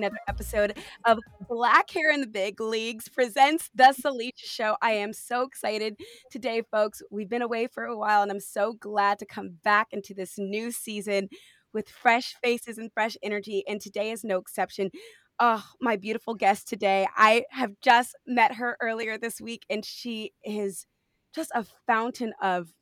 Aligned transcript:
Another 0.00 0.18
episode 0.28 0.78
of 1.04 1.18
Black 1.46 1.90
Hair 1.90 2.10
in 2.12 2.22
the 2.22 2.26
Big 2.26 2.58
Leagues 2.58 3.06
presents 3.06 3.68
The 3.74 3.94
Salisha 4.02 4.44
Show. 4.44 4.76
I 4.80 4.92
am 4.92 5.12
so 5.12 5.42
excited 5.42 5.94
today, 6.30 6.62
folks. 6.70 7.02
We've 7.10 7.28
been 7.28 7.42
away 7.42 7.66
for 7.66 7.84
a 7.84 7.98
while 7.98 8.22
and 8.22 8.30
I'm 8.30 8.40
so 8.40 8.72
glad 8.72 9.18
to 9.18 9.26
come 9.26 9.58
back 9.62 9.88
into 9.92 10.14
this 10.14 10.38
new 10.38 10.70
season 10.70 11.28
with 11.74 11.90
fresh 11.90 12.34
faces 12.42 12.78
and 12.78 12.90
fresh 12.94 13.14
energy. 13.22 13.62
And 13.68 13.78
today 13.78 14.10
is 14.10 14.24
no 14.24 14.38
exception. 14.38 14.90
Oh, 15.38 15.62
my 15.82 15.96
beautiful 15.96 16.34
guest 16.34 16.66
today. 16.66 17.06
I 17.14 17.44
have 17.50 17.72
just 17.82 18.16
met 18.26 18.54
her 18.54 18.78
earlier 18.80 19.18
this 19.18 19.38
week 19.38 19.66
and 19.68 19.84
she 19.84 20.32
is 20.42 20.86
just 21.34 21.50
a 21.54 21.66
fountain 21.86 22.32
of. 22.40 22.72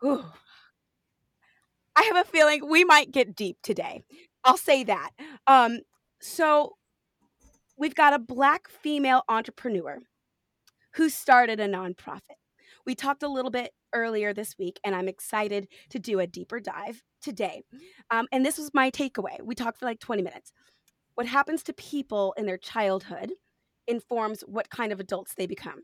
Whew, 0.00 0.24
I 1.94 2.02
have 2.02 2.16
a 2.16 2.28
feeling 2.28 2.68
we 2.68 2.82
might 2.82 3.12
get 3.12 3.36
deep 3.36 3.58
today. 3.62 4.02
I'll 4.44 4.56
say 4.56 4.84
that. 4.84 5.10
Um, 5.46 5.80
so 6.20 6.76
we've 7.76 7.94
got 7.94 8.12
a 8.12 8.18
black 8.18 8.68
female 8.68 9.22
entrepreneur 9.28 9.98
who 10.94 11.08
started 11.08 11.60
a 11.60 11.68
nonprofit. 11.68 12.38
We 12.86 12.94
talked 12.94 13.22
a 13.22 13.28
little 13.28 13.50
bit 13.50 13.72
earlier 13.92 14.32
this 14.32 14.56
week, 14.58 14.80
and 14.84 14.94
I'm 14.94 15.08
excited 15.08 15.68
to 15.90 15.98
do 15.98 16.20
a 16.20 16.26
deeper 16.26 16.60
dive 16.60 17.02
today. 17.22 17.62
Um, 18.10 18.26
and 18.32 18.44
this 18.44 18.58
was 18.58 18.72
my 18.74 18.90
takeaway. 18.90 19.40
We 19.42 19.54
talked 19.54 19.78
for 19.78 19.86
like 19.86 20.00
20 20.00 20.22
minutes. 20.22 20.52
What 21.14 21.26
happens 21.26 21.62
to 21.64 21.72
people 21.72 22.34
in 22.36 22.46
their 22.46 22.56
childhood 22.56 23.32
informs 23.86 24.42
what 24.42 24.70
kind 24.70 24.92
of 24.92 25.00
adults 25.00 25.34
they 25.34 25.46
become, 25.46 25.82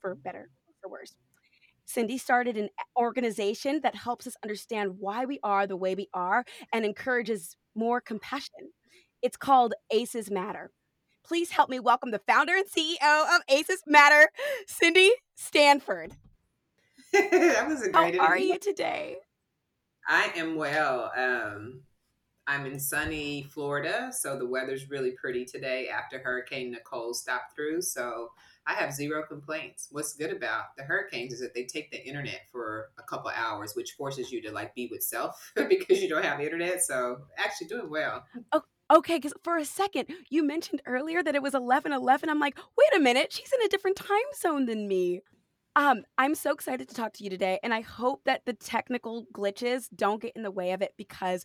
for 0.00 0.14
better 0.14 0.50
or 0.66 0.74
for 0.82 0.90
worse. 0.90 1.14
Cindy 1.86 2.16
started 2.16 2.56
an 2.56 2.70
organization 2.96 3.80
that 3.82 3.94
helps 3.94 4.26
us 4.26 4.36
understand 4.42 4.98
why 4.98 5.24
we 5.26 5.38
are 5.42 5.66
the 5.66 5.76
way 5.76 5.94
we 5.94 6.08
are 6.14 6.44
and 6.72 6.84
encourages 6.84 7.56
more 7.74 8.00
compassion. 8.00 8.70
It's 9.24 9.38
called 9.38 9.72
Aces 9.90 10.30
Matter. 10.30 10.70
Please 11.26 11.52
help 11.52 11.70
me 11.70 11.80
welcome 11.80 12.10
the 12.10 12.18
founder 12.18 12.52
and 12.52 12.66
CEO 12.66 13.34
of 13.34 13.40
Aces 13.48 13.82
Matter, 13.86 14.28
Cindy 14.66 15.12
Stanford. 15.34 16.12
that 17.14 17.66
was 17.66 17.80
a 17.80 17.90
great 17.90 17.94
How 17.94 18.10
great 18.10 18.20
are 18.20 18.36
you 18.36 18.58
today? 18.58 19.16
I 20.06 20.30
am 20.36 20.56
well. 20.56 21.10
Um, 21.16 21.84
I'm 22.46 22.66
in 22.66 22.78
sunny 22.78 23.46
Florida, 23.48 24.12
so 24.12 24.38
the 24.38 24.46
weather's 24.46 24.90
really 24.90 25.12
pretty 25.12 25.46
today 25.46 25.88
after 25.88 26.18
Hurricane 26.18 26.70
Nicole 26.72 27.14
stopped 27.14 27.54
through. 27.54 27.80
So 27.80 28.28
I 28.66 28.74
have 28.74 28.92
zero 28.92 29.22
complaints. 29.26 29.88
What's 29.90 30.12
good 30.12 30.32
about 30.32 30.76
the 30.76 30.84
hurricanes 30.84 31.32
is 31.32 31.40
that 31.40 31.54
they 31.54 31.64
take 31.64 31.90
the 31.90 32.06
internet 32.06 32.42
for 32.52 32.90
a 32.98 33.02
couple 33.02 33.30
hours, 33.34 33.72
which 33.74 33.92
forces 33.92 34.30
you 34.30 34.42
to 34.42 34.52
like 34.52 34.74
be 34.74 34.88
with 34.90 35.02
self 35.02 35.50
because 35.68 36.02
you 36.02 36.10
don't 36.10 36.26
have 36.26 36.42
internet. 36.42 36.82
So 36.82 37.22
actually 37.38 37.68
doing 37.68 37.88
well. 37.88 38.26
Okay, 38.94 39.16
because 39.16 39.34
for 39.42 39.58
a 39.58 39.64
second, 39.64 40.08
you 40.30 40.44
mentioned 40.46 40.80
earlier 40.86 41.20
that 41.20 41.34
it 41.34 41.42
was 41.42 41.52
11 41.52 41.92
11. 41.92 42.30
I'm 42.30 42.38
like, 42.38 42.56
wait 42.78 42.96
a 42.96 43.02
minute, 43.02 43.32
she's 43.32 43.52
in 43.52 43.66
a 43.66 43.68
different 43.68 43.96
time 43.96 44.18
zone 44.36 44.66
than 44.66 44.86
me. 44.86 45.20
Um, 45.74 46.04
I'm 46.16 46.36
so 46.36 46.52
excited 46.52 46.88
to 46.88 46.94
talk 46.94 47.12
to 47.14 47.24
you 47.24 47.30
today, 47.30 47.58
and 47.64 47.74
I 47.74 47.80
hope 47.80 48.22
that 48.24 48.42
the 48.46 48.52
technical 48.52 49.26
glitches 49.34 49.88
don't 49.92 50.22
get 50.22 50.36
in 50.36 50.44
the 50.44 50.52
way 50.52 50.70
of 50.70 50.80
it 50.80 50.94
because 50.96 51.44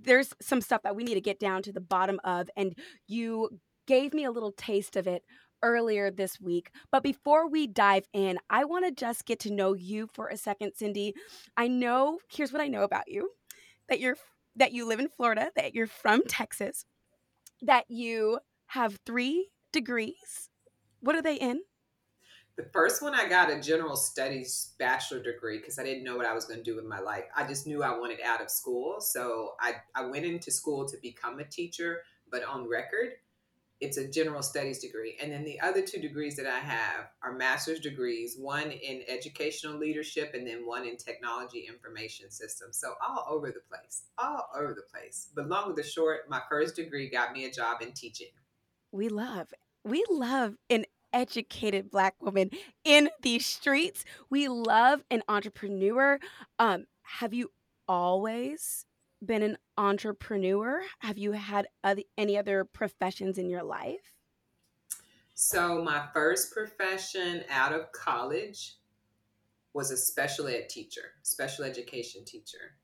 there's 0.00 0.34
some 0.42 0.60
stuff 0.60 0.82
that 0.82 0.96
we 0.96 1.04
need 1.04 1.14
to 1.14 1.20
get 1.20 1.38
down 1.38 1.62
to 1.62 1.72
the 1.72 1.80
bottom 1.80 2.18
of, 2.24 2.50
and 2.56 2.76
you 3.06 3.60
gave 3.86 4.12
me 4.12 4.24
a 4.24 4.32
little 4.32 4.50
taste 4.50 4.96
of 4.96 5.06
it 5.06 5.22
earlier 5.62 6.10
this 6.10 6.40
week. 6.40 6.72
But 6.90 7.04
before 7.04 7.48
we 7.48 7.68
dive 7.68 8.08
in, 8.12 8.40
I 8.50 8.64
want 8.64 8.84
to 8.86 8.90
just 8.90 9.24
get 9.24 9.38
to 9.40 9.52
know 9.52 9.74
you 9.74 10.08
for 10.12 10.26
a 10.26 10.36
second, 10.36 10.72
Cindy. 10.74 11.14
I 11.56 11.68
know, 11.68 12.18
here's 12.28 12.52
what 12.52 12.62
I 12.62 12.66
know 12.66 12.82
about 12.82 13.08
you 13.08 13.30
that 13.88 14.00
you're 14.00 14.16
that 14.56 14.72
you 14.72 14.86
live 14.86 15.00
in 15.00 15.08
Florida, 15.08 15.50
that 15.56 15.74
you're 15.74 15.86
from 15.86 16.22
Texas, 16.28 16.84
that 17.62 17.84
you 17.88 18.38
have 18.66 18.98
three 19.06 19.48
degrees. 19.72 20.50
What 21.00 21.16
are 21.16 21.22
they 21.22 21.36
in? 21.36 21.60
The 22.56 22.64
first 22.64 23.00
one, 23.00 23.14
I 23.14 23.28
got 23.28 23.50
a 23.50 23.60
general 23.60 23.96
studies 23.96 24.74
bachelor 24.78 25.22
degree 25.22 25.58
because 25.58 25.78
I 25.78 25.84
didn't 25.84 26.04
know 26.04 26.16
what 26.16 26.26
I 26.26 26.34
was 26.34 26.44
going 26.44 26.58
to 26.58 26.64
do 26.64 26.76
with 26.76 26.84
my 26.84 27.00
life. 27.00 27.24
I 27.34 27.46
just 27.46 27.66
knew 27.66 27.82
I 27.82 27.98
wanted 27.98 28.20
out 28.22 28.42
of 28.42 28.50
school. 28.50 29.00
So 29.00 29.54
I, 29.58 29.76
I 29.94 30.04
went 30.04 30.26
into 30.26 30.50
school 30.50 30.86
to 30.86 30.96
become 31.00 31.38
a 31.38 31.44
teacher, 31.44 32.02
but 32.30 32.44
on 32.44 32.68
record, 32.68 33.12
it's 33.82 33.96
a 33.96 34.06
general 34.06 34.42
studies 34.42 34.78
degree. 34.78 35.16
And 35.20 35.32
then 35.32 35.44
the 35.44 35.60
other 35.60 35.82
two 35.82 36.00
degrees 36.00 36.36
that 36.36 36.46
I 36.46 36.60
have 36.60 37.10
are 37.20 37.32
master's 37.32 37.80
degrees 37.80 38.36
one 38.38 38.70
in 38.70 39.02
educational 39.08 39.76
leadership 39.76 40.34
and 40.34 40.46
then 40.46 40.64
one 40.64 40.86
in 40.86 40.96
technology 40.96 41.66
information 41.68 42.30
systems. 42.30 42.78
So 42.78 42.94
all 43.04 43.26
over 43.28 43.48
the 43.48 43.60
place, 43.68 44.04
all 44.18 44.46
over 44.56 44.72
the 44.72 44.82
place. 44.82 45.30
But 45.34 45.48
long 45.48 45.66
with 45.66 45.76
the 45.76 45.82
short, 45.82 46.30
my 46.30 46.40
first 46.48 46.76
degree 46.76 47.10
got 47.10 47.32
me 47.32 47.44
a 47.44 47.50
job 47.50 47.82
in 47.82 47.90
teaching. 47.90 48.28
We 48.92 49.08
love, 49.08 49.52
we 49.84 50.04
love 50.08 50.54
an 50.70 50.84
educated 51.12 51.90
black 51.90 52.14
woman 52.22 52.50
in 52.84 53.10
these 53.22 53.46
streets. 53.46 54.04
We 54.30 54.46
love 54.46 55.02
an 55.10 55.22
entrepreneur. 55.28 56.20
Um, 56.60 56.86
have 57.02 57.34
you 57.34 57.50
always 57.88 58.86
been 59.24 59.42
an 59.42 59.56
entrepreneur? 59.78 60.82
Have 60.98 61.18
you 61.18 61.32
had 61.32 61.66
any 62.18 62.36
other 62.36 62.64
professions 62.64 63.38
in 63.38 63.48
your 63.48 63.62
life? 63.62 64.12
So, 65.34 65.82
my 65.82 66.06
first 66.12 66.52
profession 66.52 67.42
out 67.50 67.72
of 67.72 67.90
college 67.92 68.76
was 69.72 69.90
a 69.90 69.96
special 69.96 70.46
ed 70.46 70.68
teacher, 70.68 71.12
special 71.22 71.64
education 71.64 72.24
teacher. 72.24 72.76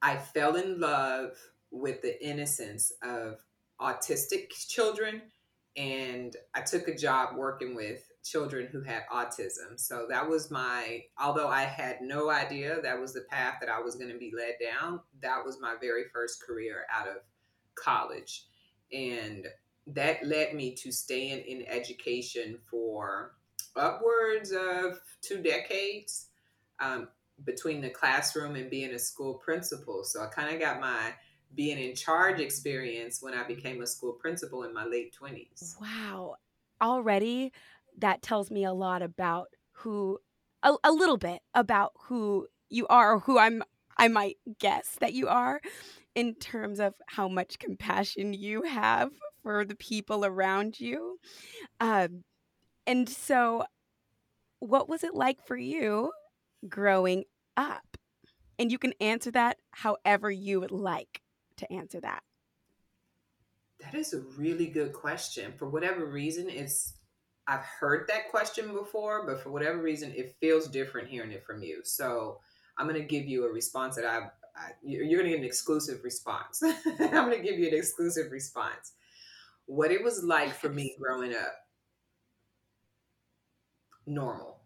I 0.00 0.16
fell 0.16 0.56
in 0.56 0.78
love 0.80 1.36
with 1.70 2.02
the 2.02 2.24
innocence 2.24 2.92
of 3.02 3.40
autistic 3.80 4.50
children, 4.68 5.22
and 5.76 6.36
I 6.54 6.60
took 6.60 6.88
a 6.88 6.96
job 6.96 7.36
working 7.36 7.74
with 7.74 8.08
children 8.24 8.68
who 8.70 8.82
had 8.82 9.02
autism. 9.12 9.78
So, 9.78 10.06
that 10.08 10.28
was 10.28 10.50
my, 10.50 11.02
although 11.20 11.48
I 11.48 11.62
had 11.62 12.00
no 12.00 12.30
idea 12.30 12.80
that 12.82 12.98
was 12.98 13.12
the 13.12 13.26
path 13.30 13.56
that 13.60 13.68
I 13.68 13.80
was 13.80 13.94
going 13.94 14.10
to 14.10 14.18
be 14.18 14.32
led 14.36 14.54
down, 14.60 15.00
that 15.22 15.44
was 15.44 15.60
my 15.60 15.74
very 15.80 16.04
first 16.12 16.42
career 16.42 16.86
out 16.92 17.06
of 17.06 17.16
college. 17.74 18.46
And 18.92 19.46
that 19.86 20.24
led 20.24 20.54
me 20.54 20.74
to 20.76 20.90
staying 20.90 21.44
in 21.46 21.66
education 21.66 22.58
for 22.70 23.32
upwards 23.76 24.52
of 24.52 25.00
two 25.20 25.42
decades 25.42 26.28
um, 26.80 27.08
between 27.44 27.80
the 27.80 27.90
classroom 27.90 28.56
and 28.56 28.70
being 28.70 28.92
a 28.92 28.98
school 28.98 29.34
principal. 29.34 30.04
So 30.04 30.22
I 30.22 30.26
kind 30.26 30.54
of 30.54 30.60
got 30.60 30.80
my 30.80 31.12
being 31.54 31.78
in 31.78 31.94
charge 31.94 32.40
experience 32.40 33.22
when 33.22 33.34
I 33.34 33.44
became 33.44 33.82
a 33.82 33.86
school 33.86 34.12
principal 34.12 34.64
in 34.64 34.72
my 34.72 34.84
late 34.84 35.16
20s. 35.20 35.80
Wow. 35.80 36.36
already 36.80 37.52
that 37.98 38.22
tells 38.22 38.50
me 38.50 38.64
a 38.64 38.72
lot 38.72 39.02
about 39.02 39.48
who 39.72 40.18
a, 40.62 40.74
a 40.82 40.92
little 40.92 41.18
bit 41.18 41.40
about 41.54 41.92
who 42.06 42.46
you 42.68 42.86
are 42.88 43.14
or 43.14 43.18
who 43.20 43.38
I'm 43.38 43.62
I 43.96 44.08
might 44.08 44.36
guess 44.58 44.96
that 45.00 45.12
you 45.12 45.28
are 45.28 45.60
in 46.14 46.34
terms 46.34 46.80
of 46.80 46.94
how 47.06 47.28
much 47.28 47.58
compassion 47.58 48.34
you 48.34 48.62
have 48.62 49.10
for 49.42 49.64
the 49.64 49.76
people 49.76 50.24
around 50.24 50.80
you. 50.80 51.18
Um, 51.80 52.24
and 52.86 53.08
so, 53.08 53.64
what 54.58 54.88
was 54.88 55.04
it 55.04 55.14
like 55.14 55.46
for 55.46 55.56
you 55.56 56.12
growing 56.68 57.24
up? 57.56 57.96
And 58.58 58.70
you 58.70 58.78
can 58.78 58.94
answer 59.00 59.30
that 59.32 59.58
however 59.72 60.30
you 60.30 60.60
would 60.60 60.70
like 60.70 61.22
to 61.56 61.72
answer 61.72 62.00
that. 62.00 62.22
That 63.80 63.94
is 63.94 64.14
a 64.14 64.20
really 64.38 64.66
good 64.66 64.92
question. 64.92 65.52
For 65.58 65.68
whatever 65.68 66.06
reason, 66.06 66.48
it's 66.48 66.94
I've 67.46 67.64
heard 67.64 68.08
that 68.08 68.30
question 68.30 68.72
before, 68.72 69.26
but 69.26 69.40
for 69.42 69.50
whatever 69.50 69.78
reason, 69.82 70.12
it 70.16 70.36
feels 70.40 70.68
different 70.68 71.08
hearing 71.08 71.32
it 71.32 71.44
from 71.44 71.62
you. 71.62 71.80
So 71.84 72.40
I'm 72.78 72.88
going 72.88 73.00
to 73.00 73.06
give 73.06 73.26
you 73.26 73.44
a 73.46 73.52
response 73.52 73.96
that 73.96 74.06
I've, 74.06 74.30
I, 74.56 74.70
you're 74.82 75.18
going 75.18 75.30
to 75.30 75.30
get 75.30 75.40
an 75.40 75.44
exclusive 75.44 76.02
response. 76.02 76.62
I'm 76.62 77.10
going 77.10 77.36
to 77.36 77.42
give 77.42 77.58
you 77.58 77.68
an 77.68 77.74
exclusive 77.74 78.32
response. 78.32 78.92
What 79.66 79.90
it 79.90 80.02
was 80.02 80.22
like 80.22 80.54
for 80.54 80.68
me 80.68 80.94
growing 81.00 81.34
up, 81.34 81.54
normal. 84.06 84.60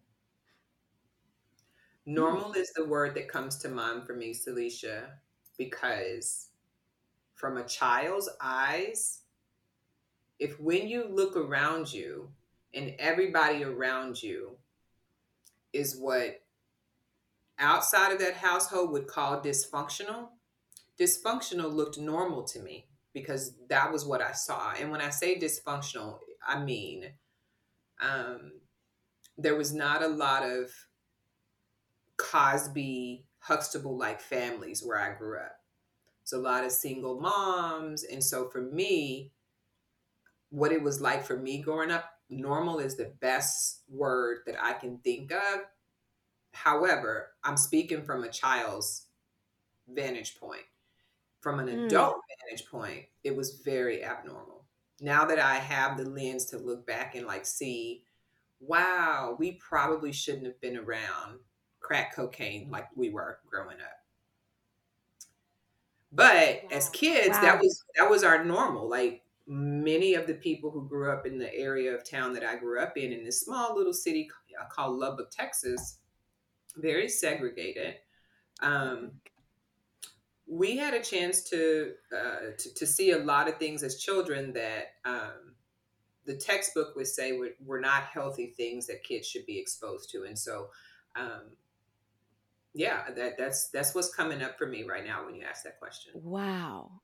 Hmm. 2.07 2.15
Normal 2.15 2.53
is 2.53 2.73
the 2.75 2.85
word 2.85 3.15
that 3.17 3.29
comes 3.29 3.59
to 3.59 3.69
mind 3.69 4.07
for 4.07 4.15
me, 4.15 4.33
Celicia, 4.35 5.11
because 5.57 6.49
from 7.35 7.57
a 7.57 7.65
child's 7.65 8.29
eyes, 8.41 9.21
if 10.39 10.59
when 10.61 10.89
you 10.89 11.07
look 11.09 11.37
around 11.37 11.93
you 11.93 12.31
and 12.75 12.95
everybody 12.99 13.65
around 13.65 14.23
you 14.23 14.57
is 15.73 15.97
what 15.97 16.43
outside 17.59 18.13
of 18.13 18.19
that 18.21 18.35
household 18.35 18.91
would 18.93 19.07
call 19.07 19.41
dysfunctional, 19.41 20.29
dysfunctional 21.01 21.73
looked 21.73 21.99
normal 21.99 22.43
to 22.45 22.61
me 22.61 22.87
because 23.13 23.55
that 23.69 23.93
was 23.93 24.05
what 24.05 24.21
I 24.21 24.33
saw. 24.33 24.73
And 24.79 24.91
when 24.91 25.01
I 25.01 25.11
say 25.11 25.39
dysfunctional, 25.39 26.19
I 26.47 26.63
mean 26.63 27.11
um, 28.01 28.53
there 29.37 29.57
was 29.57 29.73
not 29.73 30.03
a 30.03 30.09
lot 30.09 30.45
of 30.45 30.71
Cosby, 32.17 33.25
Huxtable 33.41 33.97
like 33.97 34.21
families 34.21 34.83
where 34.85 34.99
I 34.99 35.17
grew 35.17 35.39
up. 35.39 35.61
It's 36.23 36.33
a 36.33 36.39
lot 36.39 36.65
of 36.65 36.73
single 36.73 37.21
moms. 37.21 38.05
And 38.05 38.23
so 38.23 38.51
for 38.51 38.61
me, 38.61 39.31
what 40.51 40.73
it 40.73 40.83
was 40.83 41.01
like 41.01 41.25
for 41.25 41.37
me 41.37 41.63
growing 41.63 41.91
up, 41.91 42.18
normal 42.31 42.79
is 42.79 42.97
the 42.97 43.13
best 43.21 43.83
word 43.89 44.39
that 44.47 44.57
I 44.63 44.73
can 44.75 44.99
think 44.99 45.33
of. 45.33 45.61
However, 46.53 47.31
I'm 47.45 47.57
speaking 47.57 48.03
from 48.03 48.25
a 48.25 48.29
child's 48.29 49.07
vantage 49.89 50.39
point. 50.39 50.65
From 51.41 51.61
an 51.61 51.69
mm. 51.69 51.87
adult 51.87 52.17
vantage 52.47 52.67
point, 52.69 53.05
it 53.23 53.37
was 53.37 53.61
very 53.65 54.05
abnormal. 54.05 54.65
Now 55.01 55.25
that 55.27 55.39
I 55.39 55.55
have 55.55 55.97
the 55.97 56.09
lens 56.09 56.47
to 56.47 56.59
look 56.59 56.87
back 56.87 57.15
and 57.15 57.27
like 57.27 57.47
see, 57.47 58.03
wow, 58.61 59.37
we 59.39 59.53
probably 59.53 60.13
shouldn't 60.13 60.47
have 60.47 60.61
been 60.61 60.77
around 60.77 61.39
crack 61.81 62.15
cocaine 62.15 62.71
like 62.71 62.87
we 62.97 63.11
were 63.11 63.39
growing 63.49 63.77
up. 63.81 63.99
But 66.11 66.65
as 66.73 66.89
kids, 66.89 67.37
wow. 67.37 67.43
that 67.43 67.61
was 67.61 67.85
that 67.97 68.11
was 68.11 68.25
our 68.25 68.45
normal. 68.45 68.89
Like 68.89 69.23
many 69.49 70.13
of 70.15 70.27
the 70.27 70.35
people 70.35 70.71
who 70.71 70.87
grew 70.87 71.11
up 71.11 71.27
in 71.27 71.39
the 71.39 71.53
area 71.55 71.95
of 71.95 72.09
town 72.09 72.35
that 72.35 72.45
I 72.45 72.57
grew 72.57 72.81
up 72.81 72.99
in, 72.99 73.13
in 73.13 73.25
this 73.25 73.41
small 73.41 73.75
little 73.75 73.95
city 73.95 74.29
called 74.71 74.99
Lubbock, 74.99 75.31
Texas, 75.31 75.99
very 76.77 77.09
segregated. 77.09 77.95
Um, 78.61 79.13
we 80.47 80.77
had 80.77 80.93
a 80.93 81.03
chance 81.03 81.43
to, 81.45 81.93
uh, 82.15 82.53
to, 82.59 82.75
to 82.75 82.87
see 82.87 83.13
a 83.13 83.19
lot 83.19 83.49
of 83.49 83.57
things 83.57 83.83
as 83.83 83.99
children 83.99 84.53
that 84.53 84.93
um, 85.07 85.55
the 86.27 86.37
textbook 86.37 86.95
would 86.95 87.07
say 87.07 87.33
were, 87.33 87.51
were, 87.65 87.81
not 87.81 88.05
healthy 88.05 88.53
things 88.57 88.87
that 88.87 89.03
kids 89.03 89.27
should 89.27 89.47
be 89.47 89.59
exposed 89.59 90.11
to, 90.11 90.25
and 90.25 90.39
so. 90.39 90.69
Um, 91.17 91.57
yeah, 92.75 93.11
that 93.17 93.39
that's 93.39 93.71
that's 93.71 93.95
what's 93.95 94.15
coming 94.15 94.41
up 94.43 94.57
for 94.57 94.67
me 94.67 94.85
right 94.85 95.05
now 95.05 95.25
when 95.25 95.35
you 95.35 95.43
ask 95.43 95.65
that 95.65 95.81
question. 95.81 96.13
Wow. 96.15 97.01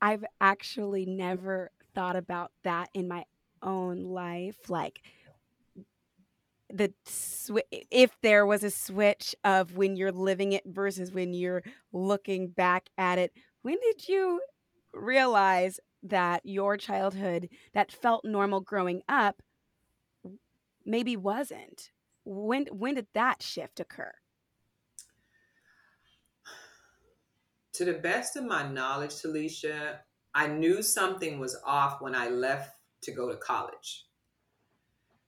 I've 0.00 0.24
actually 0.40 1.06
never 1.06 1.70
thought 1.94 2.16
about 2.16 2.52
that 2.64 2.90
in 2.94 3.08
my 3.08 3.24
own 3.62 4.04
life. 4.04 4.68
Like 4.68 5.02
the 6.70 6.92
sw- 7.04 7.64
if 7.90 8.16
there 8.22 8.46
was 8.46 8.62
a 8.62 8.70
switch 8.70 9.34
of 9.44 9.76
when 9.76 9.96
you're 9.96 10.12
living 10.12 10.52
it 10.52 10.62
versus 10.66 11.12
when 11.12 11.32
you're 11.32 11.62
looking 11.92 12.48
back 12.48 12.88
at 12.98 13.18
it, 13.18 13.32
when 13.62 13.78
did 13.80 14.08
you 14.08 14.40
realize 14.92 15.80
that 16.02 16.42
your 16.44 16.76
childhood 16.76 17.48
that 17.74 17.90
felt 17.90 18.24
normal 18.24 18.60
growing 18.60 19.02
up 19.08 19.42
maybe 20.84 21.16
wasn't? 21.16 21.90
When 22.24 22.66
when 22.66 22.94
did 22.94 23.06
that 23.14 23.42
shift 23.42 23.80
occur? 23.80 24.12
To 27.78 27.84
the 27.84 27.92
best 27.94 28.36
of 28.36 28.44
my 28.44 28.68
knowledge, 28.68 29.12
Talisha, 29.12 29.98
I 30.34 30.48
knew 30.48 30.82
something 30.82 31.38
was 31.38 31.56
off 31.64 32.00
when 32.00 32.12
I 32.12 32.28
left 32.28 32.74
to 33.02 33.12
go 33.12 33.30
to 33.30 33.36
college. 33.36 34.04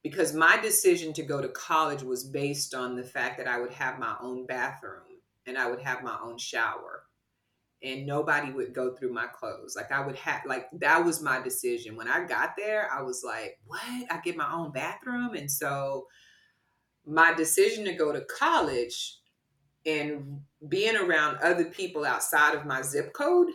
Because 0.02 0.34
my 0.34 0.60
decision 0.60 1.12
to 1.12 1.22
go 1.22 1.40
to 1.40 1.48
college 1.50 2.02
was 2.02 2.24
based 2.24 2.74
on 2.74 2.96
the 2.96 3.04
fact 3.04 3.38
that 3.38 3.46
I 3.46 3.60
would 3.60 3.72
have 3.72 4.00
my 4.00 4.16
own 4.20 4.46
bathroom 4.46 5.20
and 5.46 5.56
I 5.56 5.70
would 5.70 5.80
have 5.80 6.02
my 6.02 6.18
own 6.20 6.38
shower 6.38 7.04
and 7.84 8.04
nobody 8.04 8.50
would 8.50 8.74
go 8.74 8.96
through 8.96 9.12
my 9.12 9.28
clothes. 9.28 9.76
Like 9.76 9.92
I 9.92 10.04
would 10.04 10.16
have 10.16 10.42
like 10.44 10.66
that 10.80 11.04
was 11.04 11.22
my 11.22 11.40
decision. 11.40 11.96
When 11.96 12.08
I 12.08 12.26
got 12.26 12.56
there, 12.56 12.90
I 12.92 13.02
was 13.02 13.22
like, 13.24 13.58
"What? 13.64 13.80
I 14.10 14.20
get 14.24 14.36
my 14.36 14.52
own 14.52 14.72
bathroom?" 14.72 15.34
And 15.34 15.50
so 15.50 16.08
my 17.06 17.32
decision 17.32 17.84
to 17.84 17.94
go 17.94 18.12
to 18.12 18.22
college 18.22 19.19
and 19.86 20.40
being 20.68 20.96
around 20.96 21.38
other 21.38 21.64
people 21.64 22.04
outside 22.04 22.54
of 22.54 22.66
my 22.66 22.82
zip 22.82 23.12
code 23.12 23.48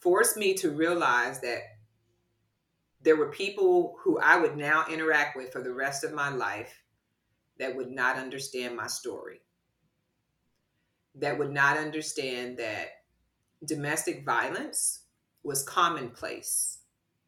forced 0.00 0.36
me 0.36 0.54
to 0.54 0.70
realize 0.70 1.40
that 1.40 1.60
there 3.02 3.16
were 3.16 3.30
people 3.30 3.96
who 4.02 4.18
I 4.18 4.36
would 4.36 4.56
now 4.56 4.84
interact 4.90 5.36
with 5.36 5.52
for 5.52 5.62
the 5.62 5.72
rest 5.72 6.04
of 6.04 6.12
my 6.12 6.28
life 6.28 6.82
that 7.58 7.74
would 7.74 7.90
not 7.90 8.16
understand 8.16 8.76
my 8.76 8.86
story, 8.86 9.40
that 11.16 11.38
would 11.38 11.52
not 11.52 11.76
understand 11.76 12.58
that 12.58 12.88
domestic 13.64 14.24
violence 14.24 15.02
was 15.42 15.62
commonplace 15.62 16.78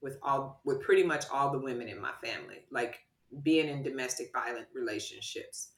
with 0.01 0.19
all 0.23 0.61
with 0.65 0.81
pretty 0.83 1.03
much 1.03 1.25
all 1.33 1.51
the 1.51 1.59
women 1.59 1.89
in 1.89 2.01
my 2.01 2.13
family 2.23 2.65
like 2.71 2.99
being 3.43 3.69
in 3.69 3.83
domestic 3.83 4.31
violent 4.33 4.67
relationships 4.75 5.74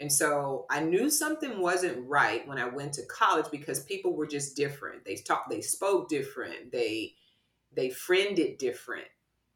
and 0.00 0.10
so 0.10 0.66
I 0.68 0.80
knew 0.80 1.10
something 1.10 1.60
wasn't 1.60 2.08
right 2.08 2.46
when 2.48 2.58
I 2.58 2.68
went 2.68 2.94
to 2.94 3.06
college 3.06 3.46
because 3.50 3.84
people 3.84 4.14
were 4.14 4.26
just 4.26 4.56
different. 4.56 5.04
They 5.04 5.14
talked, 5.14 5.48
they 5.48 5.60
spoke 5.60 6.08
different. 6.08 6.72
They 6.72 7.14
they 7.74 7.90
friended 7.90 8.58
different. 8.58 9.06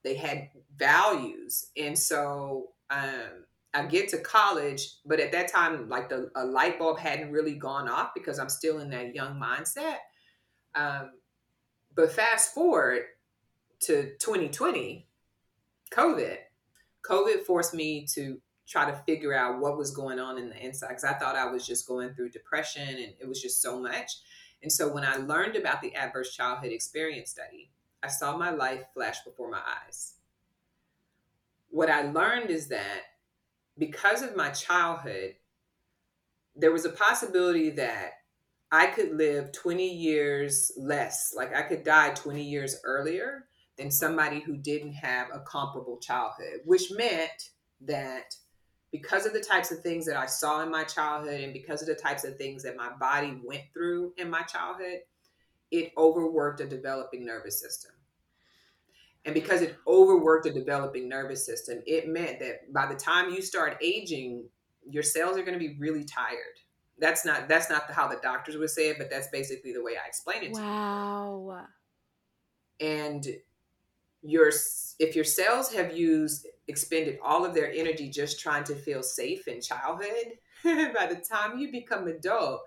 They 0.02 0.14
had 0.14 0.48
values. 0.76 1.66
And 1.76 1.98
so 1.98 2.68
um, 2.90 3.44
I 3.74 3.86
get 3.86 4.08
to 4.10 4.18
college, 4.18 4.88
but 5.04 5.20
at 5.20 5.32
that 5.32 5.52
time, 5.52 5.88
like 5.88 6.08
the 6.08 6.30
a 6.36 6.44
light 6.44 6.78
bulb 6.78 6.98
hadn't 6.98 7.32
really 7.32 7.54
gone 7.54 7.88
off 7.88 8.10
because 8.14 8.38
I'm 8.38 8.48
still 8.48 8.78
in 8.78 8.90
that 8.90 9.14
young 9.14 9.40
mindset. 9.40 9.96
Um, 10.74 11.10
but 11.94 12.12
fast 12.12 12.54
forward 12.54 13.02
to 13.80 14.14
2020, 14.18 15.06
COVID. 15.92 16.36
COVID 17.04 17.42
forced 17.42 17.74
me 17.74 18.06
to 18.14 18.40
try 18.66 18.90
to 18.90 18.96
figure 19.06 19.34
out 19.34 19.60
what 19.60 19.76
was 19.76 19.90
going 19.90 20.18
on 20.18 20.38
in 20.38 20.48
the 20.48 20.64
inside 20.64 20.88
because 20.88 21.04
I 21.04 21.14
thought 21.14 21.36
I 21.36 21.50
was 21.50 21.66
just 21.66 21.86
going 21.86 22.14
through 22.14 22.30
depression 22.30 22.88
and 22.88 23.14
it 23.20 23.28
was 23.28 23.40
just 23.40 23.62
so 23.62 23.80
much. 23.80 24.12
And 24.62 24.72
so 24.72 24.92
when 24.92 25.04
I 25.04 25.16
learned 25.16 25.56
about 25.56 25.80
the 25.80 25.94
adverse 25.94 26.34
childhood 26.34 26.72
experience 26.72 27.30
study, 27.30 27.70
I 28.02 28.08
saw 28.08 28.36
my 28.36 28.50
life 28.50 28.84
flash 28.94 29.22
before 29.24 29.50
my 29.50 29.60
eyes. 29.84 30.14
What 31.70 31.90
I 31.90 32.02
learned 32.02 32.50
is 32.50 32.68
that 32.68 33.02
because 33.78 34.22
of 34.22 34.36
my 34.36 34.50
childhood, 34.50 35.34
there 36.54 36.72
was 36.72 36.84
a 36.84 36.90
possibility 36.90 37.70
that 37.70 38.12
I 38.72 38.86
could 38.86 39.16
live 39.16 39.52
20 39.52 39.88
years 39.88 40.72
less, 40.76 41.32
like 41.36 41.54
I 41.54 41.62
could 41.62 41.84
die 41.84 42.10
20 42.10 42.42
years 42.42 42.80
earlier 42.84 43.46
than 43.78 43.90
somebody 43.90 44.40
who 44.40 44.56
didn't 44.56 44.94
have 44.94 45.28
a 45.32 45.40
comparable 45.40 45.98
childhood, 45.98 46.60
which 46.64 46.90
meant 46.90 47.50
that 47.82 48.34
because 49.00 49.26
of 49.26 49.32
the 49.32 49.40
types 49.40 49.70
of 49.70 49.80
things 49.80 50.06
that 50.06 50.16
I 50.16 50.26
saw 50.26 50.62
in 50.62 50.70
my 50.70 50.84
childhood 50.84 51.40
and 51.40 51.52
because 51.52 51.82
of 51.82 51.88
the 51.88 51.94
types 51.94 52.24
of 52.24 52.36
things 52.36 52.62
that 52.62 52.76
my 52.76 52.90
body 52.98 53.38
went 53.44 53.62
through 53.72 54.14
in 54.16 54.30
my 54.30 54.42
childhood, 54.42 55.00
it 55.70 55.92
overworked 55.98 56.60
a 56.60 56.66
developing 56.66 57.26
nervous 57.26 57.60
system. 57.60 57.92
And 59.24 59.34
because 59.34 59.60
it 59.60 59.76
overworked 59.86 60.46
a 60.46 60.52
developing 60.52 61.08
nervous 61.08 61.44
system, 61.44 61.82
it 61.86 62.08
meant 62.08 62.38
that 62.40 62.72
by 62.72 62.86
the 62.86 62.94
time 62.94 63.34
you 63.34 63.42
start 63.42 63.76
aging, 63.82 64.44
your 64.88 65.02
cells 65.02 65.36
are 65.36 65.42
going 65.42 65.58
to 65.58 65.68
be 65.68 65.76
really 65.78 66.04
tired. 66.04 66.60
That's 66.98 67.26
not 67.26 67.48
that's 67.48 67.68
not 67.68 67.90
how 67.90 68.08
the 68.08 68.18
doctors 68.22 68.56
would 68.56 68.70
say 68.70 68.88
it, 68.88 68.98
but 68.98 69.10
that's 69.10 69.28
basically 69.28 69.72
the 69.72 69.82
way 69.82 69.92
I 70.02 70.06
explain 70.06 70.44
it. 70.44 70.52
Wow. 70.52 71.66
And 72.80 73.26
your 74.22 74.50
if 74.98 75.14
your 75.14 75.24
cells 75.24 75.72
have 75.74 75.94
used 75.94 76.46
expended 76.68 77.18
all 77.22 77.44
of 77.44 77.54
their 77.54 77.70
energy 77.72 78.08
just 78.08 78.40
trying 78.40 78.64
to 78.64 78.74
feel 78.74 79.02
safe 79.02 79.48
in 79.48 79.60
childhood, 79.60 80.38
by 80.64 81.06
the 81.06 81.22
time 81.28 81.58
you 81.58 81.70
become 81.70 82.08
adult, 82.08 82.62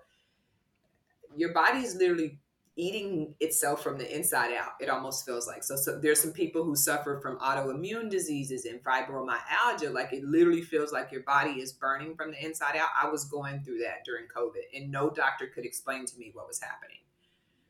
your 1.36 1.52
body 1.52 1.80
is 1.80 1.94
literally 1.96 2.38
eating 2.76 3.34
itself 3.40 3.82
from 3.82 3.98
the 3.98 4.16
inside 4.16 4.52
out. 4.52 4.72
It 4.80 4.88
almost 4.88 5.26
feels 5.26 5.46
like 5.46 5.62
so. 5.62 5.76
So 5.76 5.98
there's 5.98 6.20
some 6.20 6.32
people 6.32 6.64
who 6.64 6.74
suffer 6.74 7.20
from 7.20 7.38
autoimmune 7.38 8.08
diseases 8.08 8.64
and 8.64 8.82
fibromyalgia. 8.82 9.92
Like 9.92 10.12
it 10.12 10.24
literally 10.24 10.62
feels 10.62 10.92
like 10.92 11.12
your 11.12 11.22
body 11.22 11.60
is 11.60 11.72
burning 11.72 12.14
from 12.14 12.30
the 12.30 12.42
inside 12.44 12.76
out. 12.76 12.88
I 13.00 13.08
was 13.08 13.24
going 13.24 13.62
through 13.62 13.78
that 13.80 14.04
during 14.04 14.26
COVID, 14.34 14.62
and 14.74 14.90
no 14.90 15.10
doctor 15.10 15.46
could 15.46 15.64
explain 15.64 16.06
to 16.06 16.18
me 16.18 16.30
what 16.32 16.48
was 16.48 16.60
happening. 16.60 16.98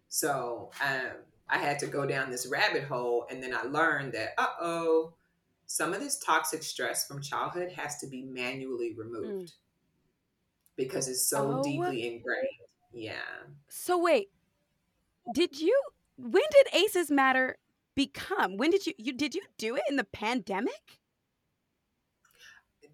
So 0.08 0.70
um, 0.84 1.16
I 1.48 1.58
had 1.58 1.78
to 1.80 1.86
go 1.86 2.06
down 2.06 2.30
this 2.30 2.46
rabbit 2.46 2.84
hole, 2.84 3.26
and 3.30 3.42
then 3.42 3.54
I 3.54 3.62
learned 3.62 4.12
that 4.12 4.34
uh 4.38 4.46
oh, 4.60 5.14
some 5.70 5.92
of 5.94 6.00
this 6.00 6.18
toxic 6.18 6.64
stress 6.64 7.06
from 7.06 7.22
childhood 7.22 7.70
has 7.70 7.96
to 7.98 8.08
be 8.08 8.24
manually 8.24 8.92
removed 8.98 9.50
mm. 9.50 9.54
because 10.74 11.06
it's 11.06 11.28
so 11.28 11.58
oh. 11.58 11.62
deeply 11.62 12.08
ingrained. 12.08 12.48
Yeah. 12.92 13.12
So 13.68 13.96
wait, 13.96 14.30
did 15.32 15.60
you? 15.60 15.80
When 16.16 16.42
did 16.50 16.74
Aces 16.74 17.08
Matter 17.08 17.56
become? 17.94 18.56
When 18.56 18.72
did 18.72 18.84
you? 18.84 18.94
You 18.98 19.12
did 19.12 19.32
you 19.32 19.42
do 19.58 19.76
it 19.76 19.82
in 19.88 19.94
the 19.94 20.02
pandemic? 20.02 20.98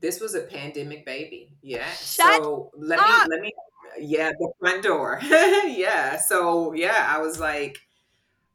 This 0.02 0.20
was 0.20 0.34
a 0.34 0.42
pandemic 0.42 1.06
baby. 1.06 1.54
Yeah. 1.62 1.90
Shut 1.92 2.42
so 2.42 2.72
let 2.76 2.98
up. 2.98 3.26
me 3.26 3.36
let 3.36 3.40
me. 3.40 3.52
Yeah, 3.98 4.32
the 4.38 4.52
front 4.60 4.82
door. 4.82 5.18
yeah. 5.24 6.18
So 6.18 6.74
yeah, 6.74 7.06
I 7.08 7.22
was 7.22 7.40
like, 7.40 7.78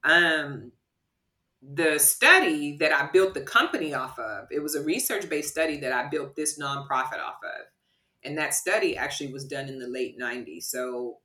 um, 0.04 0.72
the 1.62 2.00
study 2.00 2.78
that 2.78 2.92
I 2.92 3.10
built 3.12 3.34
the 3.34 3.42
company 3.42 3.94
off 3.94 4.18
of. 4.18 4.48
It 4.52 4.60
was 4.60 4.76
a 4.76 4.84
research 4.84 5.30
based 5.30 5.52
study 5.52 5.78
that 5.82 5.94
I 5.94 6.10
built 6.10 6.36
this 6.36 6.60
nonprofit 6.60 7.20
off 7.20 7.40
of. 7.44 7.66
And 8.24 8.38
that 8.38 8.54
study 8.54 8.98
actually 8.98 9.32
was 9.32 9.46
done 9.46 9.68
in 9.68 9.80
the 9.80 9.88
late 9.88 10.20
90s. 10.20 10.64
So 10.64 11.18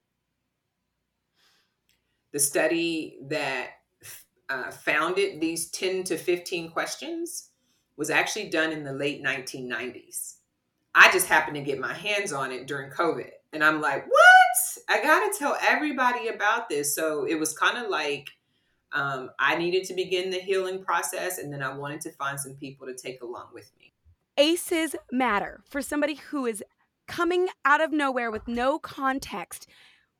the 2.32 2.38
study 2.38 3.18
that 3.28 3.70
uh, 4.48 4.70
founded 4.70 5.40
these 5.40 5.70
10 5.70 6.04
to 6.04 6.16
15 6.16 6.70
questions 6.70 7.50
was 7.96 8.10
actually 8.10 8.50
done 8.50 8.72
in 8.72 8.84
the 8.84 8.92
late 8.92 9.24
1990s. 9.24 10.34
I 10.94 11.10
just 11.12 11.28
happened 11.28 11.56
to 11.56 11.62
get 11.62 11.78
my 11.78 11.92
hands 11.92 12.32
on 12.32 12.52
it 12.52 12.66
during 12.66 12.90
COVID. 12.90 13.30
And 13.52 13.64
I'm 13.64 13.80
like, 13.80 14.06
what? 14.06 14.86
I 14.88 15.02
got 15.02 15.30
to 15.30 15.38
tell 15.38 15.56
everybody 15.66 16.28
about 16.28 16.68
this. 16.68 16.94
So 16.94 17.24
it 17.24 17.38
was 17.38 17.56
kind 17.56 17.82
of 17.82 17.90
like 17.90 18.30
um, 18.96 19.30
I 19.38 19.56
needed 19.56 19.84
to 19.84 19.94
begin 19.94 20.30
the 20.30 20.38
healing 20.38 20.82
process. 20.82 21.38
And 21.38 21.52
then 21.52 21.62
I 21.62 21.76
wanted 21.76 22.00
to 22.02 22.12
find 22.12 22.40
some 22.40 22.54
people 22.54 22.86
to 22.86 22.94
take 22.94 23.22
along 23.22 23.48
with 23.52 23.70
me. 23.78 23.92
ACEs 24.38 24.96
matter 25.12 25.60
for 25.68 25.82
somebody 25.82 26.14
who 26.14 26.46
is 26.46 26.64
coming 27.06 27.48
out 27.64 27.82
of 27.82 27.92
nowhere 27.92 28.30
with 28.30 28.48
no 28.48 28.78
context. 28.78 29.68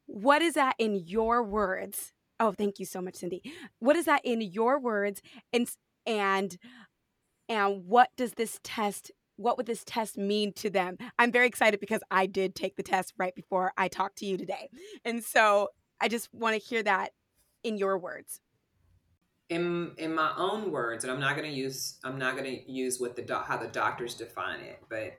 What 0.05 0.43
is 0.43 0.55
that 0.55 0.75
in 0.79 0.95
your 1.07 1.43
words? 1.43 2.13
Oh, 2.39 2.53
thank 2.53 2.79
you 2.79 2.85
so 2.85 3.01
much, 3.01 3.17
Cindy. 3.17 3.43
What 3.79 3.97
is 3.97 4.05
that 4.05 4.21
in 4.25 4.43
your 4.43 4.79
words? 4.79 5.23
And 5.53 5.69
and 6.05 6.57
and 7.49 7.87
what 7.87 8.11
does 8.17 8.33
this 8.33 8.61
test 8.63 9.11
what 9.37 9.57
would 9.57 9.67
this 9.67 9.85
test 9.85 10.17
mean 10.17 10.53
to 10.55 10.71
them? 10.71 10.97
I'm 11.19 11.31
very 11.31 11.47
excited 11.47 11.79
because 11.81 12.01
I 12.11 12.27
did 12.27 12.55
take 12.55 12.77
the 12.77 12.83
test 12.83 13.13
right 13.19 13.35
before 13.35 13.73
I 13.77 13.89
talked 13.89 14.17
to 14.19 14.27
you 14.27 14.39
today. 14.39 14.71
And 15.05 15.23
so 15.23 15.69
I 16.01 16.09
just 16.09 16.33
want 16.33 16.55
to 16.55 16.67
hear 16.67 16.83
that 16.83 17.11
in 17.63 17.77
your 17.77 17.99
words. 17.99 18.41
In 19.49 19.93
in 19.97 20.15
my 20.15 20.33
own 20.37 20.73
words, 20.73 21.05
and 21.05 21.13
I'm 21.13 21.21
not 21.21 21.37
going 21.37 21.49
to 21.49 21.57
use 21.57 21.99
I'm 22.05 22.19
not 22.19 22.37
going 22.37 22.45
to 22.45 22.71
use 22.71 22.99
what 22.99 23.15
the 23.15 23.39
how 23.47 23.57
the 23.57 23.69
doctors 23.69 24.15
define 24.15 24.61
it, 24.61 24.83
but 24.89 25.19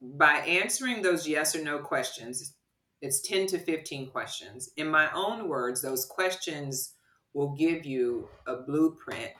by 0.00 0.34
answering 0.40 1.00
those 1.00 1.26
yes 1.26 1.54
or 1.54 1.62
no 1.62 1.78
questions, 1.78 2.54
it's 3.00 3.20
10 3.20 3.46
to 3.48 3.58
15 3.58 4.10
questions. 4.10 4.70
In 4.76 4.88
my 4.88 5.10
own 5.12 5.48
words, 5.48 5.80
those 5.80 6.04
questions 6.04 6.94
will 7.32 7.54
give 7.54 7.86
you 7.86 8.28
a 8.46 8.56
blueprint 8.56 9.32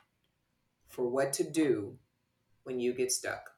for 0.88 1.08
what 1.08 1.32
to 1.34 1.44
do 1.44 1.96
when 2.64 2.80
you 2.80 2.92
get 2.92 3.12
stuck 3.12 3.50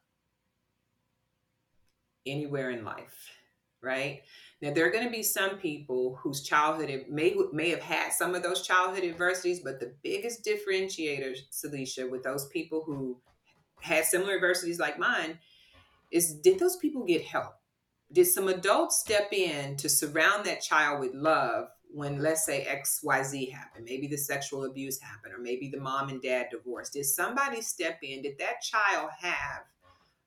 anywhere 2.27 2.71
in 2.71 2.85
life, 2.85 3.31
right? 3.87 4.23
Now 4.61 4.73
there 4.73 4.87
are 4.87 4.91
going 4.91 5.05
to 5.05 5.11
be 5.11 5.23
some 5.23 5.59
people 5.59 6.17
whose 6.17 6.43
childhood 6.43 7.07
may 7.09 7.37
may 7.53 7.71
have 7.71 7.83
had 7.83 8.13
some 8.13 8.35
of 8.35 8.43
those 8.43 8.67
childhood 8.67 9.05
adversities, 9.05 9.61
but 9.61 9.81
the 9.81 9.95
biggest 10.03 10.45
differentiator, 10.45 11.37
Celicia, 11.51 12.11
with 12.11 12.23
those 12.23 12.47
people 12.49 12.83
who 12.85 13.19
had 13.81 14.05
similar 14.05 14.35
adversities 14.35 14.81
like 14.81 14.99
mine, 14.99 15.39
is 16.11 16.35
did 16.35 16.59
those 16.59 16.77
people 16.77 17.05
get 17.05 17.23
help? 17.23 17.55
did 18.13 18.27
some 18.27 18.49
adults 18.49 18.99
step 18.99 19.33
in 19.33 19.77
to 19.77 19.89
surround 19.89 20.45
that 20.45 20.63
child 20.63 21.01
with 21.01 21.15
love 21.15 21.69
when 21.93 22.21
let's 22.21 22.45
say 22.45 22.67
xyz 22.69 23.53
happened 23.53 23.85
maybe 23.85 24.07
the 24.07 24.17
sexual 24.17 24.65
abuse 24.65 25.01
happened 25.01 25.33
or 25.33 25.39
maybe 25.39 25.69
the 25.69 25.81
mom 25.81 26.09
and 26.09 26.23
dad 26.23 26.47
divorced 26.51 26.93
did 26.93 27.05
somebody 27.05 27.61
step 27.61 27.99
in 28.03 28.23
did 28.23 28.39
that 28.39 28.61
child 28.61 29.11
have 29.19 29.63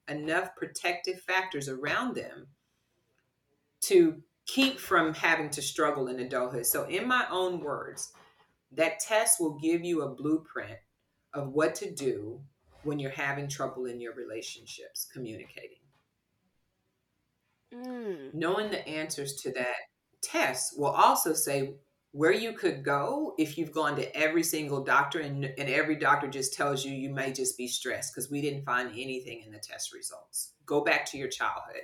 enough 0.08 0.56
protective 0.56 1.22
factors 1.22 1.70
around 1.70 2.16
them 2.16 2.48
to 3.82 4.22
keep 4.46 4.80
from 4.80 5.14
having 5.14 5.50
to 5.50 5.62
struggle 5.62 6.08
in 6.08 6.20
adulthood 6.20 6.66
so 6.66 6.86
in 6.86 7.08
my 7.08 7.26
own 7.30 7.60
words 7.60 8.14
that 8.72 9.00
test 9.00 9.40
will 9.40 9.58
give 9.60 9.84
you 9.84 10.02
a 10.02 10.16
blueprint 10.16 10.78
of 11.34 11.50
what 11.50 11.76
to 11.76 11.92
do 11.92 12.40
when 12.84 12.98
you're 12.98 13.12
having 13.12 13.48
trouble 13.48 13.86
in 13.86 14.00
your 14.02 14.14
relationships 14.14 15.08
communicating 15.12 15.80
Mm. 17.74 18.34
Knowing 18.34 18.72
the 18.72 18.88
answers 18.88 19.36
to 19.36 19.52
that 19.54 19.76
test 20.22 20.78
will 20.78 20.88
also 20.88 21.34
say 21.34 21.76
where 22.12 22.34
you 22.34 22.54
could 22.54 22.84
go 22.84 23.36
if 23.38 23.58
you've 23.58 23.72
gone 23.72 23.96
to 23.96 24.18
every 24.18 24.42
single 24.42 24.84
doctor 24.84 25.20
and, 25.20 25.46
and 25.46 25.70
every 25.70 25.96
doctor 25.96 26.28
just 26.28 26.54
tells 26.54 26.84
you 26.84 26.92
you 26.92 27.14
may 27.14 27.32
just 27.32 27.56
be 27.58 27.68
stressed 27.68 28.14
because 28.14 28.32
we 28.32 28.42
didn't 28.42 28.66
find 28.66 28.90
anything 28.90 29.44
in 29.46 29.52
the 29.52 29.60
test 29.60 29.94
results. 29.94 30.54
Go 30.66 30.82
back 30.84 31.06
to 31.06 31.18
your 31.18 31.28
childhood. 31.28 31.84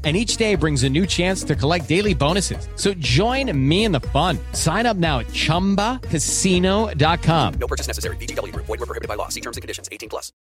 and 0.03 0.17
each 0.17 0.37
day 0.37 0.55
brings 0.55 0.81
a 0.81 0.89
new 0.89 1.05
chance 1.05 1.43
to 1.43 1.55
collect 1.55 1.87
daily 1.87 2.15
bonuses. 2.15 2.67
So 2.75 2.95
join 2.95 3.55
me 3.55 3.83
in 3.83 3.91
the 3.91 3.99
fun. 3.99 4.39
Sign 4.53 4.87
up 4.87 4.97
now 4.97 5.19
at 5.19 5.27
ChumbaCasino.com. 5.27 7.53
No 7.53 7.67
purchase 7.67 7.85
necessary. 7.85 8.17
VGW. 8.17 8.51
Void 8.55 8.67
were 8.67 8.77
prohibited 8.77 9.07
by 9.07 9.13
law. 9.13 9.27
See 9.27 9.41
terms 9.41 9.57
and 9.57 9.61
conditions. 9.61 9.87
18 9.91 10.09
plus. 10.09 10.33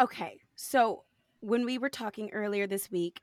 Okay, 0.00 0.40
so 0.56 1.04
when 1.40 1.66
we 1.66 1.78
were 1.78 1.90
talking 1.90 2.30
earlier 2.32 2.66
this 2.66 2.90
week, 2.90 3.20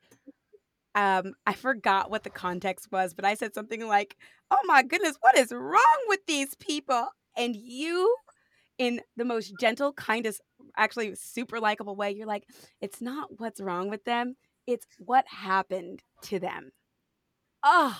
um, 0.96 1.34
I 1.48 1.54
forgot 1.54 2.12
what 2.12 2.24
the 2.24 2.30
context 2.30 2.92
was, 2.92 3.14
but 3.14 3.26
I 3.26 3.34
said 3.34 3.54
something 3.54 3.88
like, 3.88 4.18
"Oh 4.52 4.60
my 4.66 4.84
goodness, 4.84 5.18
what 5.22 5.38
is 5.38 5.52
wrong 5.52 6.06
with 6.08 6.26
these 6.28 6.56
people?" 6.56 7.08
And 7.36 7.56
you 7.56 8.16
in 8.78 9.02
the 9.16 9.26
most 9.26 9.54
gentle, 9.60 9.94
kindest, 9.94 10.42
actually 10.76 11.14
super 11.16 11.60
likable 11.60 11.96
way. 11.96 12.12
You're 12.12 12.26
like, 12.26 12.48
it's 12.82 13.00
not 13.00 13.40
what's 13.40 13.62
wrong 13.62 13.90
with 13.90 14.04
them, 14.06 14.36
it's 14.68 14.86
what 14.98 15.26
happened 15.28 16.02
to 16.24 16.40
them. 16.40 16.72
Oh, 17.64 17.98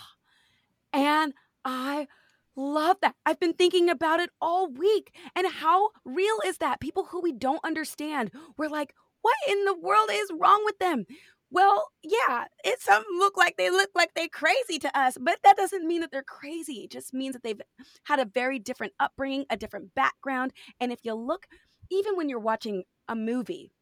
and 0.94 1.34
I 1.64 2.08
love 2.56 2.98
that. 3.02 3.16
I've 3.26 3.40
been 3.40 3.54
thinking 3.54 3.90
about 3.90 4.20
it 4.20 4.30
all 4.42 4.70
week. 4.70 5.16
And 5.36 5.48
how 5.48 5.90
real 6.04 6.40
is 6.46 6.58
that? 6.58 6.80
People 6.82 7.06
who 7.06 7.22
we 7.22 7.32
don't 7.32 7.64
understand, 7.64 8.32
we're 8.58 8.70
like, 8.70 8.94
what 9.22 9.36
in 9.48 9.66
the 9.66 9.78
world 9.78 10.10
is 10.12 10.32
wrong 10.38 10.62
with 10.66 10.80
them? 10.80 11.06
Well, 11.54 11.90
yeah, 12.02 12.46
it 12.64 12.82
some 12.82 13.04
look 13.18 13.36
like 13.36 13.58
they 13.58 13.70
look 13.70 13.90
like 13.94 14.12
they're 14.16 14.30
crazy 14.30 14.80
to 14.80 14.98
us, 14.98 15.18
but 15.20 15.38
that 15.44 15.58
doesn't 15.58 15.86
mean 15.86 16.00
that 16.00 16.10
they're 16.10 16.24
crazy. 16.24 16.86
It 16.86 16.92
just 16.92 17.14
means 17.14 17.34
that 17.34 17.44
they've 17.44 17.62
had 18.06 18.20
a 18.20 18.26
very 18.26 18.58
different 18.58 18.94
upbringing, 19.02 19.46
a 19.50 19.58
different 19.58 19.94
background. 19.94 20.54
And 20.80 20.94
if 20.94 21.00
you 21.04 21.14
look, 21.14 21.48
even 21.90 22.16
when 22.16 22.30
you're 22.30 22.40
watching 22.40 22.84
a 23.10 23.16
movie, 23.16 23.74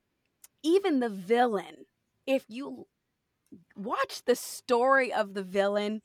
even 0.64 1.00
the 1.00 1.10
villain, 1.10 1.86
if 2.30 2.46
you 2.50 2.88
watch 3.76 4.24
the 4.26 4.36
story 4.36 5.14
of 5.14 5.34
the 5.34 5.44
villain, 5.44 6.02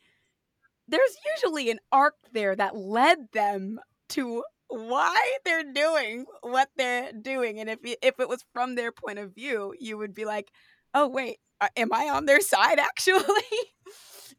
there's 0.88 1.16
usually 1.36 1.70
an 1.70 1.78
arc 1.92 2.14
there 2.32 2.56
that 2.56 2.76
led 2.76 3.28
them 3.32 3.80
to 4.10 4.44
why 4.68 5.16
they're 5.44 5.72
doing 5.72 6.26
what 6.42 6.68
they're 6.76 7.12
doing. 7.12 7.60
And 7.60 7.70
if 7.70 7.78
if 7.82 8.20
it 8.20 8.28
was 8.28 8.44
from 8.52 8.74
their 8.74 8.92
point 8.92 9.18
of 9.18 9.34
view 9.34 9.74
you 9.78 9.98
would 9.98 10.14
be 10.14 10.24
like 10.24 10.50
oh 10.94 11.08
wait 11.08 11.38
am 11.76 11.92
i 11.92 12.08
on 12.10 12.26
their 12.26 12.40
side 12.52 12.78
actually? 12.78 13.24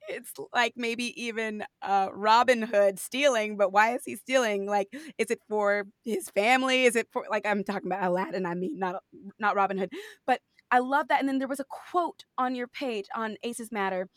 It's 0.08 0.32
like 0.54 0.74
maybe 0.76 1.20
even 1.22 1.64
uh, 1.82 2.10
robin 2.14 2.62
hood 2.62 3.00
stealing 3.00 3.58
but 3.58 3.72
why 3.72 3.96
is 3.96 4.04
he 4.06 4.16
stealing? 4.16 4.66
Like 4.68 4.88
is 5.18 5.32
it 5.32 5.40
for 5.50 5.86
his 6.04 6.30
family? 6.30 6.86
Is 6.86 6.96
it 6.96 7.08
for 7.12 7.26
like 7.30 7.46
i'm 7.46 7.64
talking 7.64 7.92
about 7.92 8.04
aladdin 8.04 8.46
i 8.46 8.54
mean 8.56 8.78
not 8.80 9.02
not 9.40 9.56
robin 9.56 9.78
hood. 9.78 9.92
But 10.28 10.42
i 10.76 10.80
love 10.80 11.08
that 11.08 11.20
and 11.20 11.28
then 11.28 11.40
there 11.40 11.48
was 11.48 11.60
a 11.60 11.66
quote 11.66 12.26
on 12.38 12.56
your 12.56 12.68
page 12.68 13.06
on 13.16 13.38
aces 13.44 13.72
matter 13.72 14.10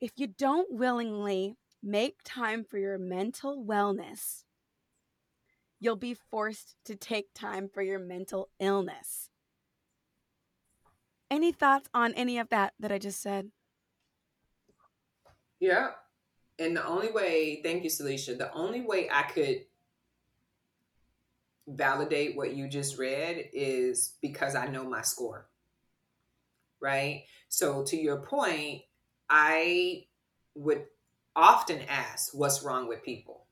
if 0.00 0.12
you 0.16 0.26
don't 0.26 0.72
willingly 0.72 1.56
make 1.82 2.18
time 2.24 2.64
for 2.64 2.78
your 2.78 2.98
mental 2.98 3.64
wellness, 3.64 4.44
you'll 5.78 5.96
be 5.96 6.14
forced 6.14 6.76
to 6.86 6.96
take 6.96 7.32
time 7.34 7.68
for 7.72 7.82
your 7.82 7.98
mental 7.98 8.48
illness. 8.58 9.28
Any 11.30 11.52
thoughts 11.52 11.88
on 11.94 12.12
any 12.14 12.38
of 12.38 12.48
that 12.48 12.72
that 12.80 12.90
I 12.90 12.98
just 12.98 13.22
said? 13.22 13.50
Yeah. 15.60 15.90
And 16.58 16.76
the 16.76 16.86
only 16.86 17.12
way, 17.12 17.60
thank 17.62 17.84
you, 17.84 17.90
Celicia, 17.90 18.36
the 18.36 18.52
only 18.52 18.80
way 18.80 19.08
I 19.10 19.22
could 19.22 19.64
validate 21.68 22.36
what 22.36 22.54
you 22.54 22.68
just 22.68 22.98
read 22.98 23.48
is 23.52 24.14
because 24.20 24.54
I 24.54 24.66
know 24.66 24.84
my 24.84 25.02
score. 25.02 25.46
Right? 26.80 27.24
So, 27.48 27.82
to 27.84 27.96
your 27.96 28.22
point, 28.22 28.82
I 29.28 30.04
would 30.54 30.84
often 31.36 31.80
ask, 31.88 32.34
What's 32.34 32.62
wrong 32.62 32.88
with 32.88 33.02
people? 33.02 33.46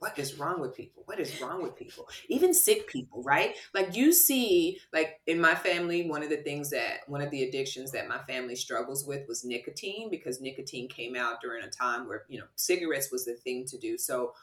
What 0.00 0.16
is 0.16 0.38
wrong 0.38 0.60
with 0.60 0.76
people? 0.76 1.02
What 1.06 1.18
is 1.18 1.40
wrong 1.40 1.60
with 1.60 1.74
people? 1.74 2.08
Even 2.28 2.54
sick 2.54 2.86
people, 2.86 3.20
right? 3.24 3.56
Like 3.74 3.96
you 3.96 4.12
see, 4.12 4.78
like 4.92 5.20
in 5.26 5.40
my 5.40 5.56
family, 5.56 6.08
one 6.08 6.22
of 6.22 6.30
the 6.30 6.36
things 6.36 6.70
that 6.70 6.98
one 7.08 7.20
of 7.20 7.30
the 7.32 7.42
addictions 7.42 7.90
that 7.92 8.06
my 8.06 8.18
family 8.18 8.54
struggles 8.54 9.04
with 9.04 9.26
was 9.26 9.44
nicotine 9.44 10.08
because 10.08 10.40
nicotine 10.40 10.88
came 10.88 11.16
out 11.16 11.40
during 11.42 11.64
a 11.64 11.70
time 11.70 12.06
where, 12.06 12.22
you 12.28 12.38
know, 12.38 12.46
cigarettes 12.54 13.10
was 13.10 13.24
the 13.24 13.34
thing 13.34 13.66
to 13.66 13.78
do. 13.78 13.98
So 13.98 14.34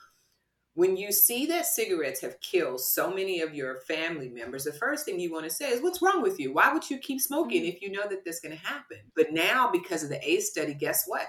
when 0.76 0.98
you 0.98 1.12
see 1.12 1.46
that 1.48 1.66
cigarettes 1.66 2.22
have 2.22 2.40
killed 2.42 2.82
so 2.82 3.10
many 3.10 3.40
of 3.40 3.56
your 3.56 3.78
family 3.88 4.30
members, 4.30 4.66
the 4.66 4.74
first 4.74 5.06
thing 5.06 5.20
you 5.20 5.32
want 5.32 5.46
to 5.46 5.50
say 5.50 5.70
is, 5.70 5.82
What's 5.82 6.02
wrong 6.02 6.22
with 6.22 6.40
you? 6.40 6.54
Why 6.54 6.72
would 6.72 6.90
you 6.90 6.98
keep 6.98 7.22
smoking 7.22 7.62
mm-hmm. 7.62 7.78
if 7.78 7.82
you 7.82 7.92
know 7.92 8.08
that 8.08 8.24
this 8.24 8.36
is 8.36 8.42
going 8.42 8.58
to 8.58 8.66
happen? 8.66 8.98
But 9.16 9.32
now, 9.32 9.72
because 9.72 10.04
of 10.04 10.10
the 10.10 10.30
ACE 10.30 10.52
study, 10.52 10.74
guess 10.74 11.06
what? 11.08 11.28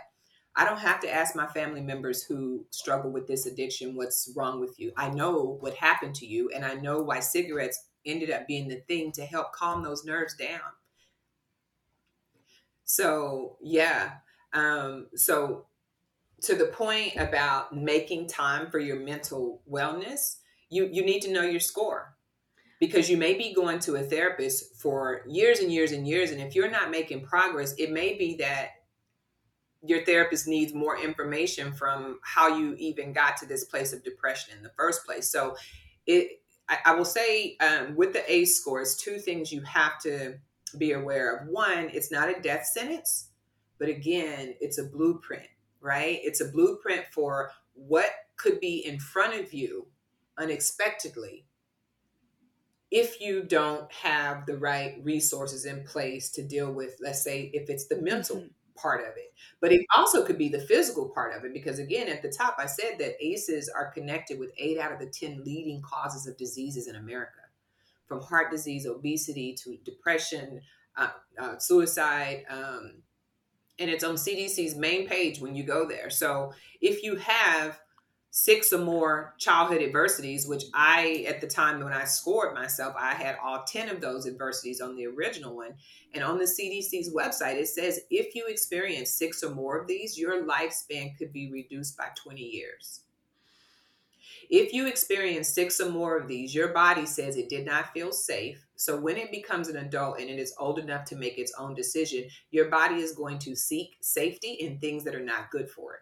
I 0.56 0.64
don't 0.64 0.80
have 0.80 1.00
to 1.00 1.12
ask 1.12 1.36
my 1.36 1.46
family 1.46 1.82
members 1.82 2.24
who 2.24 2.66
struggle 2.70 3.12
with 3.12 3.28
this 3.28 3.46
addiction, 3.46 3.94
What's 3.94 4.32
wrong 4.36 4.58
with 4.58 4.78
you? 4.80 4.92
I 4.96 5.10
know 5.10 5.58
what 5.60 5.74
happened 5.74 6.16
to 6.16 6.26
you, 6.26 6.50
and 6.54 6.64
I 6.64 6.74
know 6.74 6.98
why 6.98 7.20
cigarettes 7.20 7.86
ended 8.04 8.30
up 8.30 8.48
being 8.48 8.66
the 8.66 8.82
thing 8.88 9.12
to 9.12 9.24
help 9.24 9.52
calm 9.52 9.84
those 9.84 10.04
nerves 10.04 10.34
down. 10.34 10.60
So, 12.84 13.58
yeah. 13.62 14.14
Um, 14.52 15.06
so 15.14 15.66
to 16.42 16.54
the 16.54 16.66
point 16.66 17.16
about 17.16 17.74
making 17.74 18.28
time 18.28 18.70
for 18.70 18.78
your 18.78 19.00
mental 19.00 19.62
wellness, 19.70 20.36
you 20.68 20.88
you 20.90 21.04
need 21.04 21.20
to 21.20 21.32
know 21.32 21.42
your 21.42 21.60
score. 21.60 22.14
Because 22.78 23.08
you 23.08 23.16
may 23.16 23.32
be 23.32 23.54
going 23.54 23.78
to 23.80 23.96
a 23.96 24.02
therapist 24.02 24.76
for 24.76 25.22
years 25.26 25.60
and 25.60 25.72
years 25.72 25.92
and 25.92 26.06
years 26.06 26.30
and 26.30 26.42
if 26.42 26.54
you're 26.54 26.70
not 26.70 26.90
making 26.90 27.22
progress, 27.22 27.74
it 27.78 27.90
may 27.90 28.18
be 28.18 28.36
that 28.36 28.68
your 29.82 30.04
therapist 30.04 30.46
needs 30.46 30.74
more 30.74 30.98
information 30.98 31.72
from 31.72 32.18
how 32.22 32.58
you 32.58 32.74
even 32.78 33.14
got 33.14 33.36
to 33.38 33.46
this 33.46 33.64
place 33.64 33.92
of 33.92 34.04
depression 34.04 34.54
in 34.56 34.62
the 34.62 34.72
first 34.76 35.06
place. 35.06 35.30
So 35.30 35.56
it 36.06 36.42
I, 36.68 36.78
I 36.86 36.94
will 36.94 37.04
say 37.04 37.56
um, 37.58 37.94
with 37.96 38.12
the 38.12 38.30
ACE 38.30 38.60
scores, 38.60 38.96
two 38.96 39.18
things 39.18 39.52
you 39.52 39.62
have 39.62 39.98
to 40.02 40.34
be 40.76 40.92
aware 40.92 41.36
of. 41.36 41.48
One, 41.48 41.90
it's 41.92 42.10
not 42.10 42.28
a 42.28 42.40
death 42.40 42.66
sentence, 42.66 43.28
but 43.78 43.88
again, 43.88 44.54
it's 44.60 44.78
a 44.78 44.84
blueprint 44.84 45.46
right? 45.86 46.18
It's 46.22 46.40
a 46.40 46.46
blueprint 46.46 47.06
for 47.12 47.52
what 47.74 48.10
could 48.36 48.60
be 48.60 48.84
in 48.84 48.98
front 48.98 49.40
of 49.40 49.54
you 49.54 49.86
unexpectedly 50.36 51.46
if 52.90 53.20
you 53.20 53.42
don't 53.42 53.90
have 53.92 54.46
the 54.46 54.58
right 54.58 55.00
resources 55.02 55.64
in 55.64 55.84
place 55.84 56.30
to 56.30 56.42
deal 56.42 56.72
with, 56.72 56.96
let's 57.00 57.22
say, 57.22 57.50
if 57.52 57.70
it's 57.70 57.86
the 57.86 58.00
mental 58.00 58.36
mm-hmm. 58.36 58.46
part 58.76 59.00
of 59.00 59.16
it. 59.16 59.32
But 59.60 59.72
it 59.72 59.84
also 59.96 60.24
could 60.24 60.38
be 60.38 60.48
the 60.48 60.60
physical 60.60 61.08
part 61.08 61.36
of 61.36 61.44
it, 61.44 61.52
because 61.52 61.78
again, 61.78 62.08
at 62.08 62.22
the 62.22 62.30
top, 62.30 62.56
I 62.58 62.66
said 62.66 62.98
that 62.98 63.22
ACEs 63.24 63.68
are 63.68 63.90
connected 63.90 64.38
with 64.38 64.52
eight 64.58 64.78
out 64.78 64.92
of 64.92 64.98
the 64.98 65.06
10 65.06 65.42
leading 65.44 65.82
causes 65.82 66.26
of 66.26 66.36
diseases 66.36 66.86
in 66.86 66.96
America, 66.96 67.40
from 68.06 68.20
heart 68.22 68.50
disease, 68.50 68.86
obesity 68.86 69.54
to 69.64 69.78
depression, 69.84 70.60
uh, 70.96 71.10
uh, 71.38 71.58
suicide, 71.58 72.44
um, 72.48 73.02
and 73.78 73.90
it's 73.90 74.04
on 74.04 74.14
CDC's 74.14 74.74
main 74.74 75.06
page 75.06 75.40
when 75.40 75.54
you 75.54 75.62
go 75.62 75.86
there. 75.86 76.10
So 76.10 76.52
if 76.80 77.02
you 77.02 77.16
have 77.16 77.78
six 78.30 78.70
or 78.70 78.78
more 78.78 79.34
childhood 79.38 79.80
adversities, 79.80 80.46
which 80.46 80.64
I, 80.74 81.24
at 81.26 81.40
the 81.40 81.46
time 81.46 81.82
when 81.82 81.94
I 81.94 82.04
scored 82.04 82.54
myself, 82.54 82.94
I 82.98 83.14
had 83.14 83.38
all 83.42 83.64
10 83.64 83.88
of 83.88 84.02
those 84.02 84.26
adversities 84.26 84.82
on 84.82 84.94
the 84.94 85.06
original 85.06 85.56
one. 85.56 85.74
And 86.12 86.22
on 86.22 86.36
the 86.36 86.44
CDC's 86.44 87.14
website, 87.14 87.54
it 87.54 87.68
says 87.68 88.00
if 88.10 88.34
you 88.34 88.46
experience 88.46 89.10
six 89.10 89.42
or 89.42 89.54
more 89.54 89.78
of 89.78 89.86
these, 89.86 90.18
your 90.18 90.44
lifespan 90.44 91.16
could 91.16 91.32
be 91.32 91.50
reduced 91.50 91.96
by 91.96 92.08
20 92.14 92.42
years. 92.42 93.00
If 94.50 94.74
you 94.74 94.86
experience 94.86 95.48
six 95.48 95.80
or 95.80 95.90
more 95.90 96.18
of 96.18 96.28
these, 96.28 96.54
your 96.54 96.68
body 96.68 97.06
says 97.06 97.36
it 97.36 97.48
did 97.48 97.64
not 97.64 97.94
feel 97.94 98.12
safe. 98.12 98.65
So 98.76 98.98
when 99.00 99.16
it 99.16 99.30
becomes 99.30 99.68
an 99.68 99.76
adult 99.76 100.20
and 100.20 100.28
it 100.28 100.38
is 100.38 100.54
old 100.58 100.78
enough 100.78 101.04
to 101.06 101.16
make 101.16 101.38
its 101.38 101.52
own 101.58 101.74
decision, 101.74 102.24
your 102.50 102.68
body 102.68 102.96
is 102.96 103.12
going 103.12 103.38
to 103.40 103.56
seek 103.56 103.96
safety 104.00 104.52
in 104.52 104.78
things 104.78 105.02
that 105.04 105.14
are 105.14 105.24
not 105.24 105.50
good 105.50 105.68
for 105.68 105.94
it, 105.94 106.00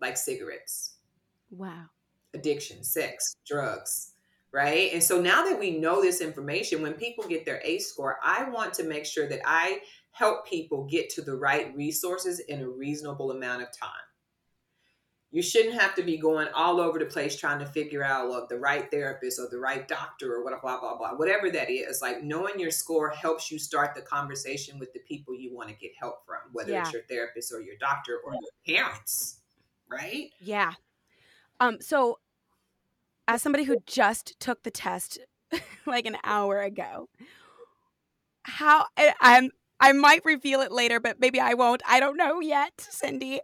like 0.00 0.16
cigarettes. 0.16 0.96
Wow. 1.50 1.84
Addiction, 2.34 2.82
sex, 2.82 3.36
drugs, 3.46 4.12
right? 4.52 4.92
And 4.92 5.02
so 5.02 5.20
now 5.20 5.44
that 5.44 5.58
we 5.58 5.78
know 5.78 6.02
this 6.02 6.20
information, 6.20 6.82
when 6.82 6.94
people 6.94 7.24
get 7.24 7.44
their 7.44 7.62
ACE 7.64 7.88
score, 7.88 8.18
I 8.22 8.50
want 8.50 8.74
to 8.74 8.84
make 8.84 9.06
sure 9.06 9.28
that 9.28 9.40
I 9.44 9.80
help 10.10 10.46
people 10.46 10.84
get 10.84 11.08
to 11.10 11.22
the 11.22 11.36
right 11.36 11.74
resources 11.76 12.40
in 12.40 12.60
a 12.60 12.68
reasonable 12.68 13.30
amount 13.30 13.62
of 13.62 13.68
time 13.72 13.90
you 15.30 15.42
shouldn't 15.42 15.80
have 15.80 15.94
to 15.94 16.02
be 16.02 16.16
going 16.16 16.48
all 16.54 16.80
over 16.80 16.98
the 16.98 17.06
place 17.06 17.36
trying 17.36 17.58
to 17.58 17.66
figure 17.66 18.02
out 18.02 18.28
well, 18.28 18.46
the 18.48 18.58
right 18.58 18.90
therapist 18.90 19.38
or 19.40 19.48
the 19.50 19.58
right 19.58 19.86
doctor 19.88 20.34
or 20.34 20.44
what 20.44 20.60
blah 20.62 20.80
blah 20.80 20.96
blah 20.96 21.14
whatever 21.14 21.50
that 21.50 21.70
is 21.70 22.00
like 22.00 22.22
knowing 22.22 22.58
your 22.58 22.70
score 22.70 23.10
helps 23.10 23.50
you 23.50 23.58
start 23.58 23.94
the 23.94 24.02
conversation 24.02 24.78
with 24.78 24.92
the 24.92 25.00
people 25.00 25.34
you 25.34 25.54
want 25.54 25.68
to 25.68 25.74
get 25.74 25.90
help 25.98 26.24
from 26.24 26.38
whether 26.52 26.72
yeah. 26.72 26.82
it's 26.82 26.92
your 26.92 27.02
therapist 27.02 27.52
or 27.52 27.60
your 27.60 27.76
doctor 27.78 28.20
or 28.24 28.32
your 28.32 28.76
parents 28.76 29.40
right 29.88 30.30
yeah 30.40 30.72
um 31.60 31.78
so 31.80 32.18
as 33.28 33.42
somebody 33.42 33.64
who 33.64 33.76
just 33.86 34.38
took 34.38 34.62
the 34.62 34.70
test 34.70 35.18
like 35.86 36.06
an 36.06 36.16
hour 36.24 36.60
ago 36.60 37.08
how 38.44 38.86
I, 38.96 39.12
i'm 39.20 39.50
I 39.78 39.92
might 39.92 40.24
reveal 40.24 40.62
it 40.62 40.72
later, 40.72 41.00
but 41.00 41.20
maybe 41.20 41.38
I 41.38 41.54
won't. 41.54 41.82
I 41.86 42.00
don't 42.00 42.16
know 42.16 42.40
yet, 42.40 42.72
Cindy. 42.78 43.40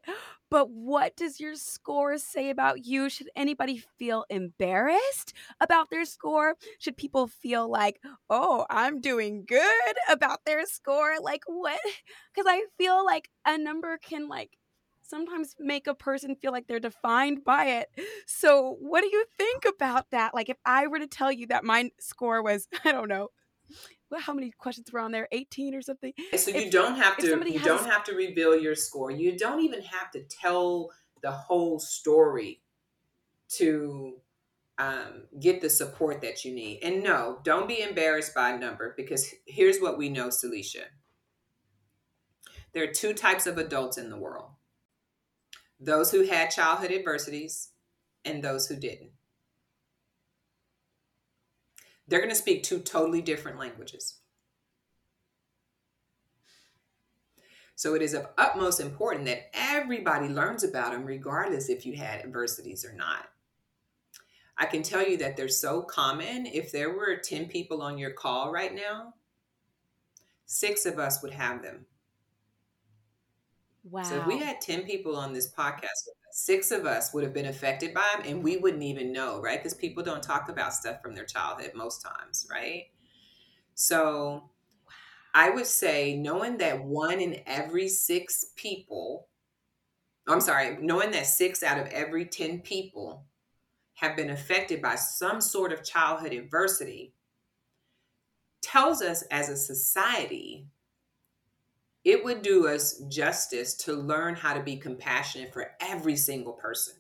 But 0.53 0.69
what 0.69 1.17
does 1.17 1.41
your 1.41 1.55
score 1.55 2.19
say 2.19 2.51
about 2.51 2.85
you? 2.85 3.09
Should 3.09 3.31
anybody 3.35 3.83
feel 3.99 4.27
embarrassed 4.29 5.33
about 5.63 5.89
their 5.89 6.05
score? 6.05 6.57
Should 6.79 6.99
people 6.99 7.27
feel 7.27 7.71
like, 7.71 8.01
oh, 8.29 8.67
I'm 8.69 9.01
doing 9.01 9.47
good 9.49 9.97
about 10.11 10.45
their 10.45 10.67
score? 10.67 11.15
Like, 11.23 11.45
what? 11.47 11.81
Because 12.35 12.47
I 12.47 12.67
feel 12.77 13.03
like 13.03 13.31
a 13.47 13.57
number 13.57 13.97
can, 13.97 14.29
like, 14.29 14.59
sometimes 15.01 15.55
make 15.59 15.87
a 15.87 15.95
person 15.95 16.37
feel 16.37 16.53
like 16.53 16.67
they're 16.67 16.81
defined 16.81 17.45
by 17.45 17.67
it. 17.67 17.89
So, 18.27 18.77
what 18.81 19.01
do 19.01 19.09
you 19.11 19.25
think 19.39 19.65
about 19.65 20.11
that? 20.11 20.35
Like, 20.35 20.51
if 20.51 20.59
I 20.67 20.87
were 20.87 20.99
to 20.99 21.07
tell 21.07 21.33
you 21.33 21.47
that 21.47 21.65
my 21.65 21.91
score 21.99 22.43
was, 22.43 22.69
I 22.85 22.93
don't 22.93 23.09
know, 23.09 23.29
well, 24.13 24.21
how 24.21 24.35
many 24.35 24.51
questions 24.51 24.93
were 24.93 25.01
on 25.01 25.11
there? 25.11 25.27
18 25.33 25.75
or 25.75 25.81
something? 25.81 26.13
So 26.37 26.51
you 26.51 26.59
If- 26.67 26.71
don't 26.73 26.97
have 26.97 27.17
to 27.17 27.27
you 27.27 27.59
has- 27.59 27.67
don't 27.67 27.87
have 27.87 28.05
to 28.05 28.15
reveal 28.15 28.55
your 28.55 28.75
score. 28.75 29.11
You 29.11 29.37
don't 29.39 29.61
even 29.65 29.81
have 29.81 30.11
to 30.13 30.23
tell 30.25 30.91
the 31.23 31.33
whole 31.33 31.81
story 31.81 32.63
to 33.55 34.21
um, 34.79 35.29
get 35.39 35.61
the 35.61 35.71
support 35.71 36.21
that 36.23 36.45
you 36.45 36.53
need. 36.55 36.81
And 36.83 37.03
no, 37.03 37.41
don't 37.45 37.69
be 37.69 37.81
embarrassed 37.81 38.35
by 38.35 38.51
a 38.51 38.59
number 38.59 38.95
because 38.97 39.33
here's 39.47 39.79
what 39.81 39.97
we 39.99 40.09
know, 40.09 40.29
Celicia. 40.29 40.85
There 42.73 42.83
are 42.83 42.93
two 42.93 43.13
types 43.15 43.47
of 43.47 43.59
adults 43.59 43.99
in 43.99 44.11
the 44.11 44.17
world 44.19 44.51
those 45.79 46.11
who 46.13 46.23
had 46.25 46.51
childhood 46.51 46.93
adversities 46.93 47.71
and 48.25 48.43
those 48.43 48.67
who 48.69 48.77
didn't. 48.77 49.11
They're 52.13 52.21
going 52.21 52.29
to 52.29 52.37
speak 52.37 52.63
two 52.63 52.81
totally 52.81 53.23
different 53.23 53.59
languages. 53.59 54.19
So 57.75 57.95
it 57.95 58.03
is 58.03 58.13
of 58.13 58.27
utmost 58.37 58.81
importance 58.81 59.31
that 59.31 59.49
everybody 59.55 60.29
learns 60.29 60.63
about 60.63 60.93
them, 60.93 61.07
regardless 61.07 61.71
if 61.71 61.87
you 61.87 61.95
had 61.95 62.21
adversities 62.21 62.85
or 62.85 62.93
not. 62.93 63.31
I 64.59 64.67
can 64.67 64.83
tell 64.83 65.03
you 65.03 65.17
that 65.17 65.39
they're 65.39 65.49
so 65.49 65.81
common. 65.81 66.45
If 66.45 66.71
there 66.71 66.95
were 66.95 67.17
10 67.17 67.47
people 67.47 67.81
on 67.81 67.97
your 67.97 68.11
call 68.11 68.53
right 68.53 68.75
now, 68.75 69.15
six 70.45 70.85
of 70.85 70.99
us 70.99 71.23
would 71.23 71.33
have 71.33 71.63
them. 71.63 71.87
Wow. 73.85 74.03
So 74.03 74.21
if 74.21 74.27
we 74.27 74.39
had 74.39 74.61
10 74.61 74.83
people 74.83 75.17
on 75.17 75.33
this 75.33 75.51
podcast, 75.51 76.11
six 76.33 76.71
of 76.71 76.87
us 76.87 77.13
would 77.13 77.25
have 77.25 77.35
been 77.35 77.47
affected 77.47 77.93
by 77.93 78.07
them 78.17 78.27
and 78.27 78.43
we 78.43 78.57
wouldn't 78.57 78.83
even 78.83 79.13
know, 79.13 79.41
right? 79.41 79.59
Because 79.59 79.75
people 79.75 80.03
don't 80.03 80.23
talk 80.23 80.49
about 80.49 80.75
stuff 80.75 81.03
from 81.03 81.15
their 81.15 81.27
childhood 81.27 81.73
most 81.75 82.03
times, 82.03 82.47
right? 82.51 82.85
So 83.75 84.51
I 85.35 85.51
would 85.51 85.67
say 85.67 86.17
knowing 86.17 86.59
that 86.59 86.85
one 86.85 87.21
in 87.21 87.41
every 87.47 87.89
six 87.89 88.47
people, 88.57 89.29
I'm 90.27 90.41
sorry, 90.41 90.79
knowing 90.81 91.11
that 91.13 91.27
six 91.27 91.63
out 91.63 91.79
of 91.79 91.87
every 91.89 92.25
10 92.25 92.61
people 92.61 93.25
have 93.95 94.17
been 94.17 94.31
affected 94.31 94.81
by 94.81 94.95
some 94.95 95.41
sort 95.41 95.73
of 95.73 95.85
childhood 95.85 96.33
adversity 96.33 97.15
tells 98.63 99.03
us 99.03 99.23
as 99.31 99.49
a 99.49 99.57
society 99.57 100.67
it 102.05 102.25
would 102.25 102.43
do 102.43 102.67
us 102.67 102.99
justice 103.09 103.75
to 103.75 103.93
learn 103.95 104.35
how 104.35 104.55
to 104.55 104.63
be 104.63 104.77
compassionate 104.77 105.53
for 105.53 105.73
every 105.81 106.17
single 106.17 106.53
person. 106.55 106.95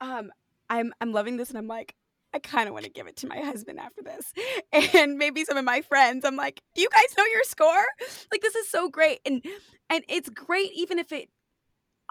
um 0.00 0.30
i'm 0.70 0.92
i'm 1.00 1.12
loving 1.12 1.36
this 1.36 1.48
and 1.50 1.58
i'm 1.58 1.68
like 1.68 1.94
i 2.34 2.38
kind 2.38 2.66
of 2.68 2.72
want 2.72 2.84
to 2.84 2.90
give 2.90 3.06
it 3.06 3.16
to 3.16 3.26
my 3.26 3.38
husband 3.40 3.78
after 3.78 4.02
this. 4.02 4.32
And 4.94 5.18
maybe 5.18 5.44
some 5.44 5.56
of 5.58 5.64
my 5.64 5.82
friends 5.82 6.24
i'm 6.24 6.36
like 6.36 6.60
do 6.74 6.80
you 6.80 6.88
guys 6.88 7.14
know 7.16 7.24
your 7.24 7.44
score? 7.44 7.84
Like 8.30 8.40
this 8.40 8.54
is 8.56 8.68
so 8.68 8.88
great. 8.88 9.20
And 9.26 9.44
and 9.90 10.02
it's 10.08 10.30
great 10.30 10.70
even 10.74 10.98
if 10.98 11.12
it 11.12 11.28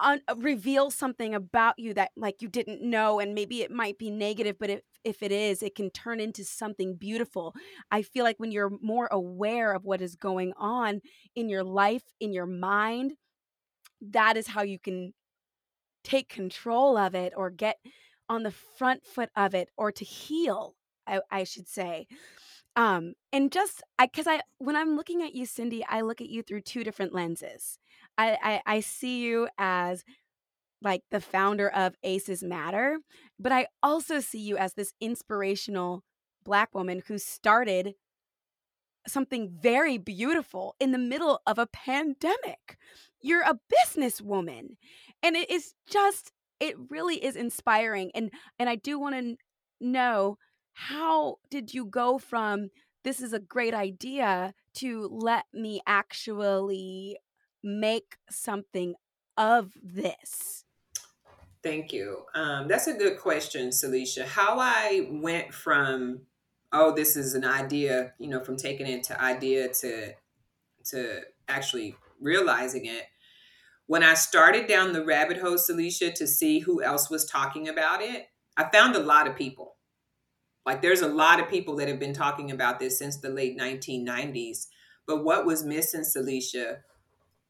un- 0.02 0.22
uh, 0.28 0.34
reveals 0.38 0.94
something 0.94 1.34
about 1.34 1.78
you 1.78 1.94
that 1.94 2.10
like 2.16 2.42
you 2.42 2.48
didn't 2.48 2.82
know 2.82 3.20
and 3.20 3.34
maybe 3.34 3.62
it 3.62 3.70
might 3.70 3.98
be 3.98 4.10
negative 4.10 4.56
but 4.60 4.70
if 4.70 4.82
if 5.04 5.22
it 5.22 5.32
is 5.32 5.62
it 5.62 5.74
can 5.74 5.90
turn 5.90 6.20
into 6.20 6.44
something 6.44 6.96
beautiful. 6.96 7.54
I 7.90 8.02
feel 8.02 8.24
like 8.24 8.38
when 8.38 8.52
you're 8.52 8.72
more 8.82 9.08
aware 9.12 9.72
of 9.74 9.84
what 9.84 10.02
is 10.02 10.16
going 10.16 10.52
on 10.56 11.00
in 11.36 11.48
your 11.48 11.64
life 11.64 12.04
in 12.20 12.32
your 12.32 12.46
mind 12.46 13.14
that 14.00 14.36
is 14.36 14.48
how 14.48 14.62
you 14.62 14.78
can 14.78 15.12
take 16.04 16.28
control 16.28 16.96
of 16.96 17.14
it 17.14 17.32
or 17.36 17.50
get 17.50 17.78
on 18.28 18.42
the 18.42 18.50
front 18.50 19.04
foot 19.06 19.30
of 19.36 19.54
it 19.54 19.68
or 19.76 19.92
to 19.92 20.04
heal 20.04 20.74
i, 21.06 21.20
I 21.30 21.44
should 21.44 21.68
say 21.68 22.06
um 22.76 23.14
and 23.32 23.52
just 23.52 23.82
i 23.98 24.06
because 24.06 24.26
i 24.26 24.40
when 24.58 24.76
i'm 24.76 24.96
looking 24.96 25.22
at 25.22 25.34
you 25.34 25.46
cindy 25.46 25.84
i 25.88 26.00
look 26.00 26.20
at 26.20 26.28
you 26.28 26.42
through 26.42 26.60
two 26.60 26.84
different 26.84 27.14
lenses. 27.14 27.78
I, 28.18 28.38
I 28.42 28.76
i 28.76 28.80
see 28.80 29.20
you 29.22 29.48
as 29.58 30.04
like 30.80 31.02
the 31.10 31.20
founder 31.20 31.68
of 31.68 31.94
aces 32.02 32.42
matter 32.42 32.98
but 33.38 33.52
i 33.52 33.66
also 33.82 34.20
see 34.20 34.40
you 34.40 34.56
as 34.56 34.74
this 34.74 34.92
inspirational 35.00 36.02
black 36.44 36.74
woman 36.74 37.02
who 37.06 37.18
started 37.18 37.94
something 39.06 39.50
very 39.60 39.98
beautiful 39.98 40.74
in 40.78 40.92
the 40.92 40.98
middle 40.98 41.40
of 41.46 41.58
a 41.58 41.66
pandemic. 41.66 42.78
You're 43.20 43.42
a 43.42 43.58
businesswoman 43.72 44.76
and 45.22 45.36
it 45.36 45.50
is 45.50 45.74
just 45.88 46.32
it 46.60 46.76
really 46.90 47.24
is 47.24 47.36
inspiring 47.36 48.10
and 48.14 48.30
and 48.58 48.68
i 48.68 48.76
do 48.76 48.98
want 48.98 49.14
to 49.14 49.36
know 49.80 50.36
how 50.74 51.36
did 51.50 51.74
you 51.74 51.84
go 51.84 52.18
from 52.18 52.70
this 53.04 53.20
is 53.20 53.32
a 53.32 53.40
great 53.40 53.74
idea 53.74 54.54
to 54.74 55.08
let 55.10 55.46
me 55.52 55.80
actually 55.86 57.18
make 57.62 58.16
something 58.30 58.94
of 59.36 59.72
this 59.82 60.64
Thank 61.62 61.92
you. 61.92 62.24
Um, 62.34 62.66
that's 62.66 62.88
a 62.88 62.94
good 62.94 63.20
question, 63.20 63.68
Celicia. 63.70 64.24
How 64.24 64.58
I 64.58 65.08
went 65.10 65.54
from, 65.54 66.22
oh, 66.72 66.92
this 66.92 67.16
is 67.16 67.34
an 67.34 67.44
idea, 67.44 68.14
you 68.18 68.28
know, 68.28 68.42
from 68.42 68.56
taking 68.56 68.88
it 68.88 69.04
to 69.04 69.20
idea 69.20 69.68
to 69.74 70.12
to 70.86 71.20
actually 71.48 71.94
realizing 72.20 72.86
it. 72.86 73.04
When 73.86 74.02
I 74.02 74.14
started 74.14 74.66
down 74.66 74.92
the 74.92 75.04
rabbit 75.04 75.38
hole, 75.38 75.56
Celicia, 75.56 76.12
to 76.14 76.26
see 76.26 76.58
who 76.60 76.82
else 76.82 77.08
was 77.08 77.24
talking 77.24 77.68
about 77.68 78.02
it, 78.02 78.26
I 78.56 78.64
found 78.64 78.96
a 78.96 79.00
lot 79.00 79.28
of 79.28 79.36
people. 79.36 79.76
Like 80.64 80.82
there's 80.82 81.00
a 81.00 81.08
lot 81.08 81.40
of 81.40 81.48
people 81.48 81.76
that 81.76 81.88
have 81.88 81.98
been 81.98 82.14
talking 82.14 82.50
about 82.50 82.78
this 82.78 82.98
since 82.98 83.16
the 83.16 83.28
late 83.28 83.58
1990s. 83.58 84.68
But 85.06 85.24
what 85.24 85.44
was 85.44 85.64
missing, 85.64 86.02
Celicia, 86.02 86.78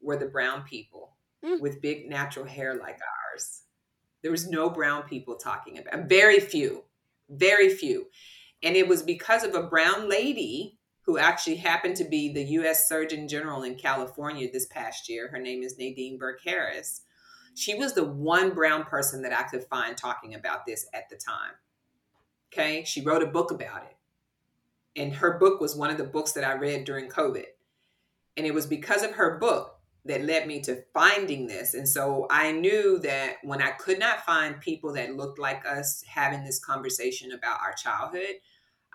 were 0.01 0.17
the 0.17 0.27
brown 0.27 0.63
people 0.65 1.11
Mm. 1.45 1.61
with 1.61 1.81
big 1.81 2.09
natural 2.09 2.47
hair 2.47 2.75
like 2.77 3.01
ours. 3.33 3.63
There 4.23 4.31
was 4.31 4.49
no 4.49 4.71
brown 4.71 5.03
people 5.03 5.35
talking 5.35 5.77
about 5.77 6.09
very 6.09 6.39
few, 6.39 6.85
very 7.29 7.69
few. 7.69 8.07
And 8.63 8.77
it 8.77 8.87
was 8.87 9.03
because 9.03 9.43
of 9.43 9.55
a 9.57 9.65
brown 9.65 10.09
lady 10.09 10.79
who 11.01 11.19
actually 11.19 11.57
happened 11.57 11.97
to 11.97 12.05
be 12.05 12.33
the 12.33 12.45
US 12.61 12.89
Surgeon 12.89 13.27
General 13.27 13.65
in 13.65 13.75
California 13.75 14.49
this 14.53 14.67
past 14.67 15.09
year. 15.09 15.27
Her 15.29 15.41
name 15.41 15.65
is 15.65 15.77
Nadine 15.79 16.17
Burke 16.17 16.43
Harris. 16.45 17.01
She 17.57 17.75
was 17.75 17.95
the 17.95 18.05
one 18.05 18.55
brown 18.55 18.85
person 18.85 19.23
that 19.23 19.37
I 19.37 19.43
could 19.43 19.65
find 19.65 19.97
talking 19.97 20.37
about 20.37 20.65
this 20.65 20.87
at 20.95 21.09
the 21.11 21.17
time. 21.17 21.55
Okay. 22.53 22.85
She 22.85 23.01
wrote 23.01 23.23
a 23.23 23.27
book 23.27 23.51
about 23.51 23.85
it. 23.85 23.97
And 25.01 25.15
her 25.15 25.39
book 25.39 25.61
was 25.61 25.75
one 25.75 25.91
of 25.91 25.97
the 25.97 26.05
books 26.05 26.33
that 26.33 26.45
I 26.45 26.53
read 26.53 26.85
during 26.85 27.09
COVID. 27.09 27.47
And 28.37 28.47
it 28.47 28.53
was 28.53 28.67
because 28.67 29.03
of 29.03 29.13
her 29.13 29.39
book 29.39 29.79
that 30.05 30.25
led 30.25 30.47
me 30.47 30.61
to 30.63 30.83
finding 30.93 31.47
this. 31.47 31.75
And 31.75 31.89
so 31.89 32.27
I 32.29 32.53
knew 32.53 32.99
that 33.01 33.37
when 33.43 33.63
I 33.63 33.71
could 33.71 33.99
not 33.99 34.25
find 34.27 34.61
people 34.61 34.93
that 34.95 35.17
looked 35.17 35.39
like 35.39 35.65
us 35.65 36.03
having 36.07 36.45
this 36.45 36.59
conversation 36.59 37.33
about 37.33 37.61
our 37.61 37.75
childhood, 37.75 38.37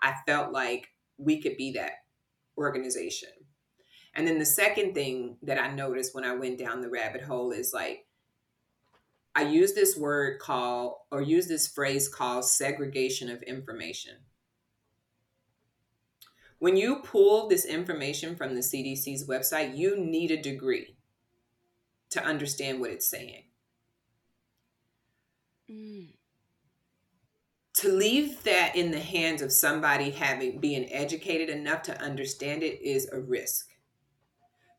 I 0.00 0.14
felt 0.26 0.52
like 0.52 0.88
we 1.16 1.40
could 1.40 1.56
be 1.56 1.72
that 1.72 1.92
organization. 2.56 3.30
And 4.14 4.26
then 4.26 4.38
the 4.38 4.44
second 4.44 4.94
thing 4.94 5.36
that 5.42 5.58
I 5.58 5.72
noticed 5.72 6.14
when 6.14 6.24
I 6.24 6.34
went 6.34 6.58
down 6.58 6.80
the 6.80 6.90
rabbit 6.90 7.22
hole 7.22 7.52
is 7.52 7.72
like, 7.72 8.04
I 9.38 9.42
use 9.42 9.72
this 9.72 9.96
word 9.96 10.40
called, 10.40 10.94
or 11.12 11.22
use 11.22 11.46
this 11.46 11.68
phrase 11.68 12.08
called 12.08 12.44
segregation 12.44 13.30
of 13.30 13.40
information. 13.44 14.16
When 16.58 16.76
you 16.76 16.96
pull 17.04 17.46
this 17.46 17.64
information 17.64 18.34
from 18.34 18.56
the 18.56 18.62
CDC's 18.62 19.28
website, 19.28 19.76
you 19.76 19.96
need 19.96 20.32
a 20.32 20.42
degree 20.42 20.96
to 22.10 22.24
understand 22.24 22.80
what 22.80 22.90
it's 22.90 23.06
saying. 23.06 23.44
Mm. 25.70 26.08
To 27.74 27.92
leave 27.92 28.42
that 28.42 28.74
in 28.74 28.90
the 28.90 28.98
hands 28.98 29.40
of 29.40 29.52
somebody 29.52 30.10
having 30.10 30.58
being 30.58 30.92
educated 30.92 31.48
enough 31.48 31.82
to 31.82 32.00
understand 32.02 32.64
it 32.64 32.82
is 32.82 33.08
a 33.12 33.20
risk. 33.20 33.67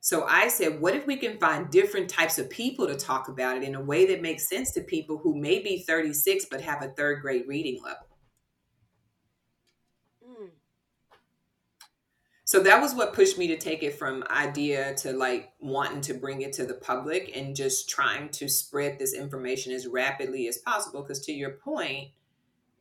So 0.01 0.25
I 0.25 0.47
said, 0.47 0.79
what 0.79 0.95
if 0.95 1.05
we 1.05 1.17
can 1.17 1.37
find 1.39 1.69
different 1.69 2.09
types 2.09 2.39
of 2.39 2.49
people 2.49 2.87
to 2.87 2.95
talk 2.95 3.27
about 3.27 3.57
it 3.57 3.63
in 3.63 3.75
a 3.75 3.81
way 3.81 4.05
that 4.07 4.21
makes 4.21 4.47
sense 4.47 4.71
to 4.73 4.81
people 4.81 5.17
who 5.17 5.35
may 5.35 5.59
be 5.59 5.83
36 5.85 6.45
but 6.49 6.61
have 6.61 6.81
a 6.81 6.89
third 6.89 7.21
grade 7.21 7.43
reading 7.47 7.81
level? 7.83 8.07
Mm. 10.25 10.51
So 12.45 12.61
that 12.61 12.81
was 12.81 12.95
what 12.95 13.13
pushed 13.13 13.37
me 13.37 13.47
to 13.47 13.57
take 13.57 13.83
it 13.83 13.99
from 13.99 14.23
idea 14.29 14.95
to 14.95 15.11
like 15.11 15.51
wanting 15.59 16.01
to 16.01 16.13
bring 16.13 16.41
it 16.43 16.53
to 16.53 16.65
the 16.65 16.75
public 16.75 17.35
and 17.35 17.53
just 17.53 17.89
trying 17.89 18.29
to 18.29 18.47
spread 18.47 18.99
this 18.99 19.13
information 19.13 19.73
as 19.73 19.85
rapidly 19.85 20.47
as 20.47 20.59
possible. 20.59 21.01
Because 21.01 21.25
to 21.25 21.33
your 21.33 21.51
point, 21.51 22.07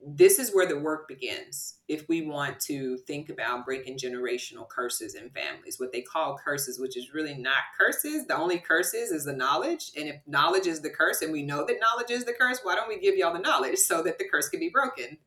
this 0.07 0.39
is 0.39 0.55
where 0.55 0.67
the 0.67 0.79
work 0.79 1.09
begins 1.09 1.79
if 1.89 2.09
we 2.09 2.23
want 2.23 2.61
to 2.61 2.99
think 2.99 3.31
about 3.31 3.65
breaking 3.65 3.99
generational 3.99 4.69
curses 4.69 5.15
in 5.15 5.29
families 5.31 5.81
what 5.81 5.93
they 5.93 6.01
call 6.01 6.39
curses 6.39 6.79
which 6.79 6.97
is 6.97 7.13
really 7.13 7.35
not 7.35 7.63
curses. 7.79 8.27
The 8.27 8.37
only 8.37 8.59
curses 8.59 9.11
is 9.11 9.25
the 9.25 9.33
knowledge 9.33 9.91
and 9.97 10.09
if 10.09 10.17
knowledge 10.27 10.67
is 10.67 10.81
the 10.81 10.91
curse 10.91 11.23
and 11.23 11.33
we 11.33 11.43
know 11.43 11.65
that 11.67 11.81
knowledge 11.81 12.11
is 12.11 12.25
the 12.25 12.33
curse 12.33 12.61
why 12.63 12.77
don't 12.77 12.89
we 12.89 13.01
give 13.01 13.17
y'all 13.17 13.33
the 13.33 13.41
knowledge 13.41 13.79
so 13.79 14.03
that 14.03 14.19
the 14.19 14.29
curse 14.29 14.49
can 14.49 14.61
be 14.61 14.71
broken? 14.71 15.19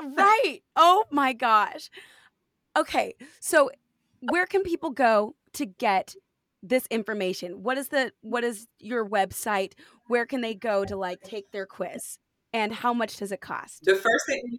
Right. 0.00 0.60
Oh 0.76 1.04
my 1.10 1.32
gosh. 1.32 1.90
Okay 2.76 3.14
so 3.40 3.70
where 4.20 4.46
can 4.46 4.62
people 4.62 4.90
go 4.90 5.36
to 5.54 5.64
get 5.64 6.14
this 6.62 6.86
information? 6.90 7.62
What 7.62 7.78
is 7.78 7.88
the 7.88 8.12
what 8.20 8.44
is 8.44 8.66
your 8.78 9.08
website? 9.08 9.72
Where 10.06 10.26
can 10.26 10.42
they 10.42 10.54
go 10.54 10.84
to 10.84 10.96
like 10.96 11.22
take 11.22 11.50
their 11.50 11.66
quiz 11.66 12.18
and 12.58 12.72
how 12.72 12.92
much 12.92 13.16
does 13.16 13.32
it 13.32 13.40
cost? 13.40 13.84
The 13.84 13.94
first 13.94 14.26
thing 14.26 14.58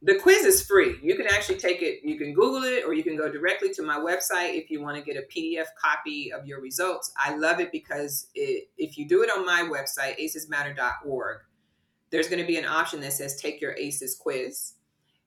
the 0.00 0.14
quiz 0.14 0.44
is 0.44 0.64
free. 0.64 0.96
You 1.02 1.16
can 1.16 1.26
actually 1.26 1.58
take 1.58 1.82
it 1.82 2.00
you 2.04 2.16
can 2.16 2.32
google 2.32 2.62
it 2.62 2.84
or 2.84 2.94
you 2.94 3.02
can 3.02 3.16
go 3.16 3.30
directly 3.30 3.72
to 3.74 3.82
my 3.82 3.98
website 3.98 4.56
if 4.56 4.70
you 4.70 4.80
want 4.80 4.96
to 4.96 5.02
get 5.02 5.16
a 5.16 5.26
pdf 5.32 5.66
copy 5.80 6.32
of 6.32 6.46
your 6.46 6.60
results. 6.60 7.12
I 7.16 7.34
love 7.36 7.58
it 7.58 7.72
because 7.72 8.28
it, 8.34 8.68
if 8.76 8.96
you 8.96 9.08
do 9.08 9.22
it 9.22 9.30
on 9.30 9.44
my 9.44 9.62
website 9.62 10.18
acesmatter.org 10.20 11.38
there's 12.10 12.28
going 12.28 12.40
to 12.40 12.46
be 12.46 12.56
an 12.56 12.64
option 12.64 13.00
that 13.00 13.12
says 13.12 13.40
take 13.40 13.60
your 13.60 13.74
aces 13.74 14.16
quiz. 14.16 14.74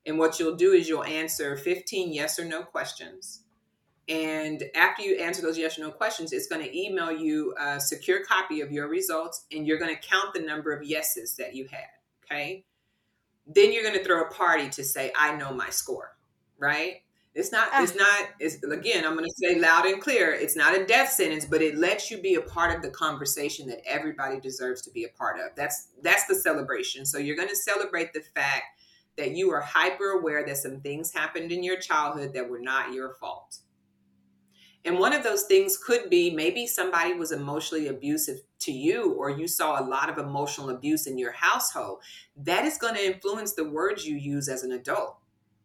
And 0.06 0.18
what 0.18 0.40
you'll 0.40 0.56
do 0.56 0.72
is 0.72 0.90
you'll 0.90 1.04
answer 1.04 1.56
15 1.56 2.14
yes 2.14 2.40
or 2.40 2.46
no 2.46 2.64
questions 2.64 3.44
and 4.12 4.66
after 4.76 5.04
you 5.04 5.16
answer 5.20 5.42
those 5.42 5.58
yes 5.58 5.80
or 5.80 5.84
no 5.84 5.90
questions, 5.90 6.34
it's 6.34 6.48
going 6.48 6.62
to 6.62 6.78
email 6.78 7.14
you 7.14 7.56
a 7.58 7.80
secure 7.80 8.26
copy 8.26 8.60
of 8.60 8.70
your 8.70 8.90
results 8.90 9.46
and 9.54 9.66
you're 9.66 9.80
going 9.80 9.96
to 9.96 10.02
count 10.02 10.34
the 10.34 10.42
number 10.42 10.74
of 10.74 10.84
yeses 10.84 11.36
that 11.38 11.56
you 11.56 11.70
had. 11.72 11.88
Okay. 12.26 12.66
Then 13.48 13.72
you're 13.72 13.84
going 13.84 13.98
to 13.98 14.04
throw 14.04 14.24
a 14.24 14.30
party 14.30 14.68
to 14.72 14.84
say, 14.84 15.14
I 15.18 15.38
know 15.38 15.54
my 15.54 15.70
score, 15.70 16.18
right? 16.60 17.04
It's 17.34 17.54
not, 17.54 17.70
ah. 17.72 17.84
it's 17.84 17.96
not, 17.96 18.28
it's 18.42 18.62
again, 18.62 19.06
I'm 19.06 19.14
going 19.14 19.30
to 19.30 19.36
say 19.38 19.58
loud 19.58 19.86
and 19.86 20.02
clear. 20.02 20.34
It's 20.34 20.58
not 20.58 20.78
a 20.78 20.86
death 20.86 21.12
sentence, 21.12 21.46
but 21.46 21.62
it 21.62 21.78
lets 21.78 22.12
you 22.12 22.22
be 22.22 22.36
a 22.36 22.42
part 22.42 22.76
of 22.76 22.82
the 22.82 22.90
conversation 22.90 23.66
that 23.70 23.80
everybody 23.88 24.42
deserves 24.42 24.82
to 24.82 24.92
be 24.92 25.06
a 25.06 25.18
part 25.18 25.40
of. 25.40 25.56
That's, 25.56 25.88
that's 26.04 26.26
the 26.26 26.36
celebration. 26.36 27.06
So 27.06 27.18
you're 27.18 27.38
going 27.38 27.48
to 27.48 27.56
celebrate 27.56 28.12
the 28.12 28.24
fact 28.36 28.64
that 29.18 29.32
you 29.32 29.52
are 29.52 29.62
hyper 29.62 30.10
aware 30.10 30.46
that 30.46 30.58
some 30.58 30.82
things 30.82 31.14
happened 31.14 31.54
in 31.54 31.64
your 31.64 31.78
childhood 31.78 32.34
that 32.34 32.50
were 32.50 32.60
not 32.60 32.92
your 32.92 33.14
fault 33.14 33.60
and 34.84 34.98
one 34.98 35.14
of 35.14 35.24
those 35.24 35.44
things 35.44 35.78
could 35.78 36.10
be 36.10 36.32
maybe 36.32 36.66
somebody 36.66 37.14
was 37.14 37.32
emotionally 37.32 37.88
abusive 37.88 38.40
to 38.60 38.72
you, 38.72 39.14
or 39.14 39.30
you 39.30 39.48
saw 39.48 39.80
a 39.80 39.86
lot 39.88 40.10
of 40.10 40.18
emotional 40.18 40.70
abuse 40.70 41.06
in 41.06 41.18
your 41.18 41.32
household. 41.32 42.00
That 42.36 42.66
is 42.66 42.78
going 42.78 42.96
to 42.96 43.06
influence 43.06 43.54
the 43.54 43.70
words 43.70 44.06
you 44.06 44.16
use 44.16 44.50
as 44.50 44.64
an 44.64 44.72
adult. 44.72 45.18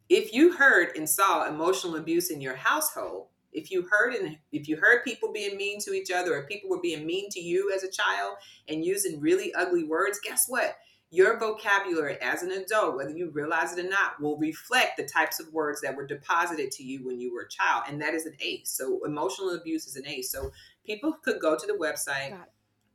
If 0.08 0.32
you 0.32 0.56
heard 0.56 0.96
and 0.96 1.08
saw 1.08 1.48
emotional 1.48 1.96
abuse 1.96 2.30
in 2.30 2.40
your 2.40 2.56
household, 2.56 3.28
if 3.52 3.70
you 3.70 3.86
heard 3.90 4.14
and 4.14 4.36
if 4.52 4.68
you 4.68 4.76
heard 4.76 5.02
people 5.02 5.32
being 5.32 5.56
mean 5.56 5.80
to 5.80 5.94
each 5.94 6.10
other 6.10 6.36
or 6.36 6.46
people 6.46 6.68
were 6.68 6.80
being 6.80 7.06
mean 7.06 7.30
to 7.30 7.40
you 7.40 7.72
as 7.74 7.82
a 7.82 7.90
child 7.90 8.36
and 8.68 8.84
using 8.84 9.18
really 9.18 9.52
ugly 9.54 9.84
words, 9.84 10.20
guess 10.22 10.44
what? 10.46 10.76
Your 11.10 11.38
vocabulary 11.38 12.18
as 12.20 12.42
an 12.42 12.50
adult, 12.50 12.96
whether 12.96 13.10
you 13.10 13.30
realize 13.30 13.76
it 13.76 13.84
or 13.84 13.88
not, 13.88 14.20
will 14.20 14.36
reflect 14.38 14.96
the 14.96 15.04
types 15.04 15.38
of 15.38 15.52
words 15.52 15.80
that 15.80 15.96
were 15.96 16.06
deposited 16.06 16.70
to 16.72 16.82
you 16.82 17.06
when 17.06 17.20
you 17.20 17.32
were 17.32 17.42
a 17.42 17.48
child. 17.48 17.84
And 17.88 18.00
that 18.02 18.14
is 18.14 18.26
an 18.26 18.34
ACE. 18.40 18.68
So 18.70 19.00
emotional 19.04 19.54
abuse 19.54 19.86
is 19.86 19.96
an 19.96 20.06
ACE. 20.06 20.30
So 20.30 20.50
people 20.84 21.12
could 21.22 21.40
go 21.40 21.56
to 21.56 21.66
the 21.66 21.74
website, 21.74 22.36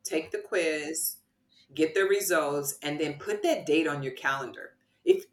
take 0.04 0.32
the 0.32 0.40
quiz, 0.40 1.18
get 1.74 1.94
the 1.94 2.04
results, 2.04 2.78
and 2.84 3.00
then 3.00 3.14
put 3.14 3.44
that 3.44 3.66
date 3.66 3.88
on 3.88 4.04
your 4.04 4.14
calendar. 4.14 4.72
If 5.06 5.26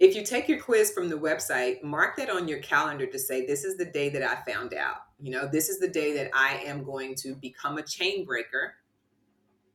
if 0.00 0.16
you 0.16 0.24
take 0.24 0.48
your 0.48 0.60
quiz 0.60 0.90
from 0.90 1.08
the 1.08 1.16
website, 1.16 1.82
mark 1.84 2.16
that 2.16 2.28
on 2.28 2.48
your 2.48 2.58
calendar 2.58 3.06
to 3.06 3.18
say, 3.18 3.46
this 3.46 3.64
is 3.64 3.76
the 3.76 3.84
day 3.84 4.08
that 4.10 4.22
I 4.22 4.50
found 4.50 4.74
out. 4.74 4.96
You 5.20 5.30
know, 5.30 5.48
this 5.50 5.68
is 5.68 5.78
the 5.78 5.88
day 5.88 6.12
that 6.14 6.30
I 6.34 6.56
am 6.66 6.82
going 6.82 7.14
to 7.16 7.36
become 7.36 7.78
a 7.78 7.82
chain 7.82 8.24
breaker 8.24 8.74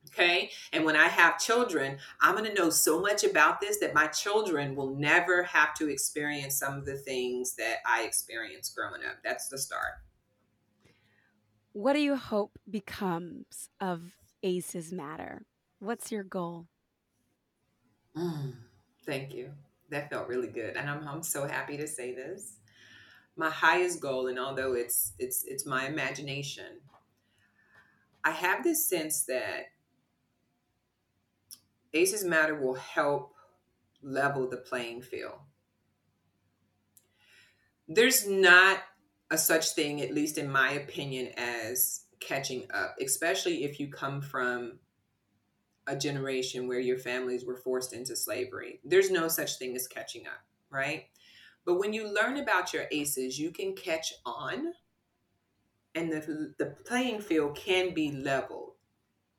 Okay. 0.08 0.50
And 0.74 0.86
when 0.86 0.96
I 0.96 1.08
have 1.08 1.40
children, 1.40 1.98
I'm 2.22 2.36
going 2.36 2.50
to 2.50 2.54
know 2.54 2.70
so 2.70 3.00
much 3.00 3.24
about 3.24 3.62
this 3.62 3.80
that 3.80 3.94
my 3.94 4.08
children 4.08 4.76
will 4.76 4.96
never 4.96 5.44
have 5.44 5.74
to 5.76 5.90
experience 5.90 6.58
some 6.58 6.78
of 6.78 6.86
the 6.86 6.96
things 6.96 7.56
that 7.56 7.78
I 7.86 8.04
experienced 8.04 8.76
growing 8.76 9.02
up. 9.08 9.18
That's 9.24 9.50
the 9.50 9.58
start. 9.58 9.94
What 11.74 11.94
do 11.94 12.00
you 12.00 12.16
hope 12.16 12.58
becomes 12.70 13.70
of 13.80 14.02
ACEs 14.42 14.92
Matter? 14.92 15.46
What's 15.80 16.12
your 16.12 16.24
goal? 16.24 16.66
Mm, 18.18 18.54
thank 19.06 19.34
you. 19.34 19.52
That 19.90 20.10
felt 20.10 20.28
really 20.28 20.48
good. 20.48 20.76
And 20.76 20.90
I'm, 20.90 21.08
I'm 21.08 21.24
so 21.24 21.48
happy 21.48 21.78
to 21.78 21.88
say 21.88 22.14
this. 22.14 22.58
My 23.36 23.50
highest 23.50 24.02
goal, 24.02 24.28
and 24.28 24.38
although 24.38 24.74
it's 24.74 25.14
it's 25.18 25.46
it's 25.46 25.66
my 25.66 25.88
imagination, 25.88 26.82
I 28.24 28.32
have 28.32 28.64
this 28.64 28.90
sense 28.90 29.24
that 29.26 29.68
ACEs 31.94 32.24
Matter 32.24 32.56
will 32.56 32.76
help 32.76 33.34
level 34.02 34.48
the 34.48 34.58
playing 34.58 35.02
field. 35.02 35.40
There's 37.88 38.28
not 38.28 38.80
a 39.32 39.38
such 39.38 39.72
thing, 39.72 40.02
at 40.02 40.14
least 40.14 40.38
in 40.38 40.52
my 40.52 40.72
opinion, 40.72 41.32
as 41.38 42.02
catching 42.20 42.66
up, 42.74 42.96
especially 43.02 43.64
if 43.64 43.80
you 43.80 43.88
come 43.88 44.22
from 44.22 44.80
a 45.88 45.96
generation 45.96 46.68
where 46.68 46.80
your 46.80 47.00
families 47.00 47.46
were 47.46 47.56
forced 47.56 47.94
into 47.94 48.16
slavery. 48.16 48.80
There's 48.84 49.10
no 49.10 49.28
such 49.28 49.58
thing 49.58 49.76
as 49.76 49.88
catching 49.88 50.28
up, 50.28 50.44
right? 50.70 51.06
But 51.66 51.80
when 51.80 51.94
you 51.94 52.14
learn 52.14 52.38
about 52.38 52.74
your 52.74 52.86
ACEs, 52.92 53.40
you 53.40 53.52
can 53.52 53.76
catch 53.76 54.14
on 54.26 54.74
and 55.96 56.12
the, 56.12 56.54
the 56.58 56.76
playing 56.86 57.22
field 57.22 57.56
can 57.56 57.94
be 57.94 58.12
leveled, 58.12 58.74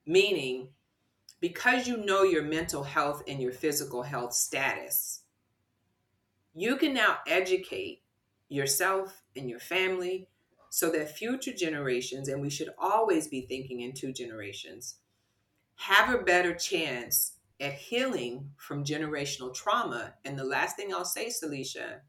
meaning 0.06 0.68
because 1.40 1.88
you 1.88 1.96
know 1.96 2.22
your 2.22 2.42
mental 2.42 2.84
health 2.84 3.22
and 3.26 3.40
your 3.40 3.52
physical 3.52 4.02
health 4.02 4.34
status, 4.34 5.22
you 6.54 6.76
can 6.76 6.92
now 6.92 7.18
educate 7.26 8.02
yourself 8.48 9.22
and 9.36 9.48
your 9.48 9.60
family 9.60 10.28
so 10.68 10.90
that 10.90 11.16
future 11.16 11.52
generations, 11.52 12.28
and 12.28 12.40
we 12.40 12.50
should 12.50 12.70
always 12.78 13.26
be 13.26 13.40
thinking 13.42 13.80
in 13.80 13.92
two 13.92 14.12
generations, 14.12 14.96
have 15.76 16.14
a 16.14 16.22
better 16.22 16.54
chance 16.54 17.32
at 17.58 17.72
healing 17.72 18.50
from 18.56 18.84
generational 18.84 19.52
trauma. 19.52 20.14
And 20.24 20.38
the 20.38 20.44
last 20.44 20.76
thing 20.76 20.94
I'll 20.94 21.04
say, 21.04 21.26
Salisha, 21.26 22.00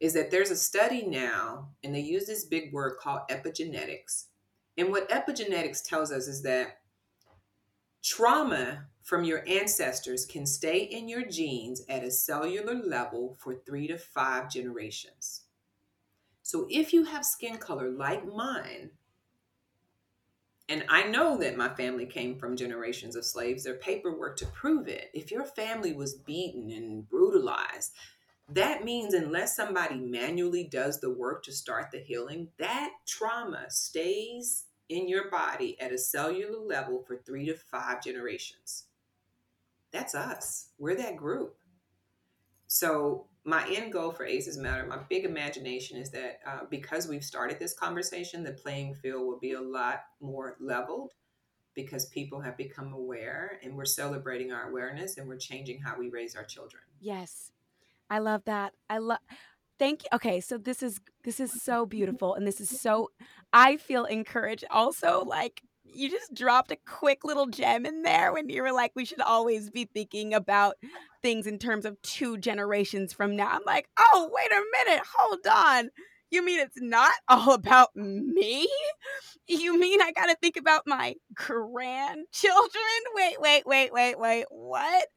is 0.00 0.12
that 0.14 0.30
there's 0.30 0.50
a 0.50 0.56
study 0.56 1.06
now, 1.06 1.68
and 1.82 1.94
they 1.94 2.00
use 2.00 2.26
this 2.26 2.44
big 2.44 2.72
word 2.72 2.96
called 3.00 3.20
epigenetics. 3.30 4.26
And 4.76 4.90
what 4.90 5.08
epigenetics 5.08 5.82
tells 5.86 6.12
us 6.12 6.26
is 6.26 6.42
that 6.42 6.78
Trauma 8.02 8.86
from 9.02 9.24
your 9.24 9.44
ancestors 9.48 10.26
can 10.26 10.46
stay 10.46 10.78
in 10.78 11.08
your 11.08 11.24
genes 11.24 11.82
at 11.88 12.04
a 12.04 12.10
cellular 12.10 12.74
level 12.74 13.36
for 13.38 13.54
three 13.54 13.86
to 13.86 13.98
five 13.98 14.50
generations. 14.50 15.42
So 16.42 16.66
if 16.68 16.92
you 16.92 17.04
have 17.04 17.24
skin 17.24 17.58
color 17.58 17.90
like 17.90 18.26
mine, 18.26 18.90
and 20.68 20.84
I 20.88 21.04
know 21.04 21.36
that 21.38 21.56
my 21.56 21.68
family 21.68 22.06
came 22.06 22.38
from 22.38 22.56
generations 22.56 23.14
of 23.14 23.24
slaves, 23.24 23.64
there's 23.64 23.82
paperwork 23.82 24.36
to 24.38 24.46
prove 24.46 24.88
it. 24.88 25.10
If 25.12 25.30
your 25.30 25.44
family 25.44 25.92
was 25.92 26.14
beaten 26.14 26.70
and 26.70 27.08
brutalized, 27.08 27.92
that 28.48 28.84
means 28.84 29.14
unless 29.14 29.54
somebody 29.54 29.96
manually 29.96 30.64
does 30.64 31.00
the 31.00 31.10
work 31.10 31.44
to 31.44 31.52
start 31.52 31.90
the 31.92 31.98
healing, 31.98 32.48
that 32.58 32.90
trauma 33.06 33.66
stays 33.70 34.64
in 34.92 35.08
your 35.08 35.30
body 35.30 35.80
at 35.80 35.92
a 35.92 35.98
cellular 35.98 36.58
level 36.58 37.02
for 37.06 37.16
three 37.16 37.46
to 37.46 37.54
five 37.54 38.02
generations. 38.02 38.84
That's 39.90 40.14
us. 40.14 40.68
We're 40.78 40.96
that 40.96 41.16
group. 41.16 41.56
So, 42.66 43.26
my 43.44 43.68
end 43.68 43.92
goal 43.92 44.12
for 44.12 44.24
ACEs 44.24 44.56
Matter, 44.56 44.86
my 44.86 44.98
big 45.08 45.24
imagination 45.24 45.96
is 45.96 46.10
that 46.10 46.38
uh, 46.46 46.60
because 46.70 47.08
we've 47.08 47.24
started 47.24 47.58
this 47.58 47.74
conversation, 47.74 48.44
the 48.44 48.52
playing 48.52 48.94
field 48.94 49.26
will 49.26 49.38
be 49.38 49.52
a 49.52 49.60
lot 49.60 50.04
more 50.20 50.56
leveled 50.60 51.10
because 51.74 52.06
people 52.06 52.40
have 52.40 52.56
become 52.56 52.92
aware 52.92 53.58
and 53.62 53.74
we're 53.74 53.84
celebrating 53.84 54.52
our 54.52 54.68
awareness 54.68 55.16
and 55.16 55.26
we're 55.26 55.36
changing 55.36 55.80
how 55.80 55.98
we 55.98 56.08
raise 56.08 56.36
our 56.36 56.44
children. 56.44 56.82
Yes. 57.00 57.50
I 58.08 58.18
love 58.20 58.44
that. 58.44 58.74
I 58.88 58.98
love 58.98 59.18
thank 59.82 60.04
you 60.04 60.08
okay 60.14 60.40
so 60.40 60.56
this 60.56 60.80
is 60.80 61.00
this 61.24 61.40
is 61.40 61.50
so 61.62 61.84
beautiful 61.84 62.34
and 62.34 62.46
this 62.46 62.60
is 62.60 62.68
so 62.80 63.10
i 63.52 63.76
feel 63.76 64.04
encouraged. 64.04 64.64
Also 64.70 65.24
like 65.24 65.62
you 65.84 66.08
just 66.08 66.32
dropped 66.32 66.70
a 66.70 66.78
quick 66.86 67.24
little 67.24 67.46
gem 67.46 67.84
in 67.84 68.02
there 68.02 68.32
when 68.32 68.48
you 68.48 68.62
were 68.62 68.72
like 68.72 68.92
we 68.94 69.04
should 69.04 69.20
always 69.20 69.70
be 69.70 69.84
thinking 69.84 70.32
about 70.32 70.76
things 71.20 71.46
in 71.46 71.58
terms 71.58 71.84
of 71.84 72.00
two 72.02 72.38
generations 72.38 73.12
from 73.12 73.36
now. 73.36 73.48
I'm 73.48 73.62
like 73.66 73.88
oh 73.98 74.30
wait 74.32 74.52
a 74.52 74.86
minute 74.86 75.02
hold 75.16 75.46
on. 75.50 75.90
You 76.30 76.44
mean 76.44 76.60
it's 76.60 76.80
not 76.80 77.12
all 77.28 77.52
about 77.52 77.94
me? 77.96 78.68
You 79.48 79.78
mean 79.78 80.00
i 80.00 80.12
gotta 80.12 80.36
think 80.40 80.56
about 80.56 80.82
my 80.86 81.16
grandchildren? 81.34 83.02
Wait 83.16 83.40
wait 83.40 83.66
wait 83.66 83.92
wait 83.92 84.18
wait 84.18 84.46
what? 84.48 85.08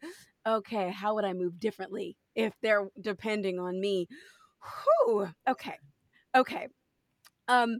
Okay, 0.47 0.91
how 0.91 1.15
would 1.15 1.25
I 1.25 1.34
move 1.34 1.60
differently 1.60 2.17
if 2.36 2.54
they're 2.62 2.88
depending 3.01 3.60
on 3.60 3.80
me? 3.80 4.08
Whew. 4.65 5.30
Okay. 5.47 5.78
Okay. 6.36 6.67
Um, 7.47 7.80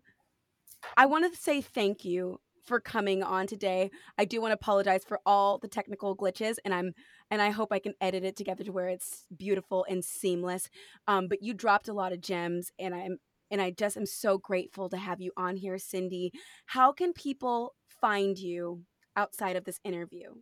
I 0.98 1.06
want 1.06 1.32
to 1.32 1.40
say 1.40 1.62
thank 1.62 2.06
you 2.06 2.40
for 2.66 2.80
coming 2.80 3.24
on 3.24 3.48
today. 3.48 3.92
I 4.18 4.26
do 4.26 4.42
want 4.42 4.52
to 4.52 4.56
apologize 4.56 5.04
for 5.08 5.20
all 5.26 5.58
the 5.60 5.68
technical 5.68 6.16
glitches, 6.16 6.58
and 6.66 6.74
I'm 6.74 6.94
and 7.32 7.42
I 7.42 7.50
hope 7.52 7.72
I 7.72 7.80
can 7.80 7.94
edit 8.02 8.24
it 8.24 8.36
together 8.36 8.64
to 8.64 8.72
where 8.72 8.88
it's 8.90 9.26
beautiful 9.36 9.86
and 9.90 10.04
seamless. 10.04 10.70
Um, 11.08 11.28
but 11.28 11.42
you 11.44 11.54
dropped 11.54 11.88
a 11.88 11.94
lot 11.94 12.14
of 12.14 12.22
gems, 12.22 12.72
and 12.80 12.96
I'm 12.96 13.18
and 13.52 13.62
I 13.62 13.72
just 13.72 13.98
am 13.98 14.06
so 14.06 14.38
grateful 14.38 14.90
to 14.90 14.98
have 14.98 15.22
you 15.22 15.32
on 15.38 15.56
here, 15.58 15.78
Cindy. 15.78 16.32
How 16.68 16.92
can 16.92 17.14
people 17.14 17.76
find 18.02 18.38
you 18.38 18.84
outside 19.16 19.56
of 19.56 19.66
this 19.66 19.80
interview? 19.84 20.34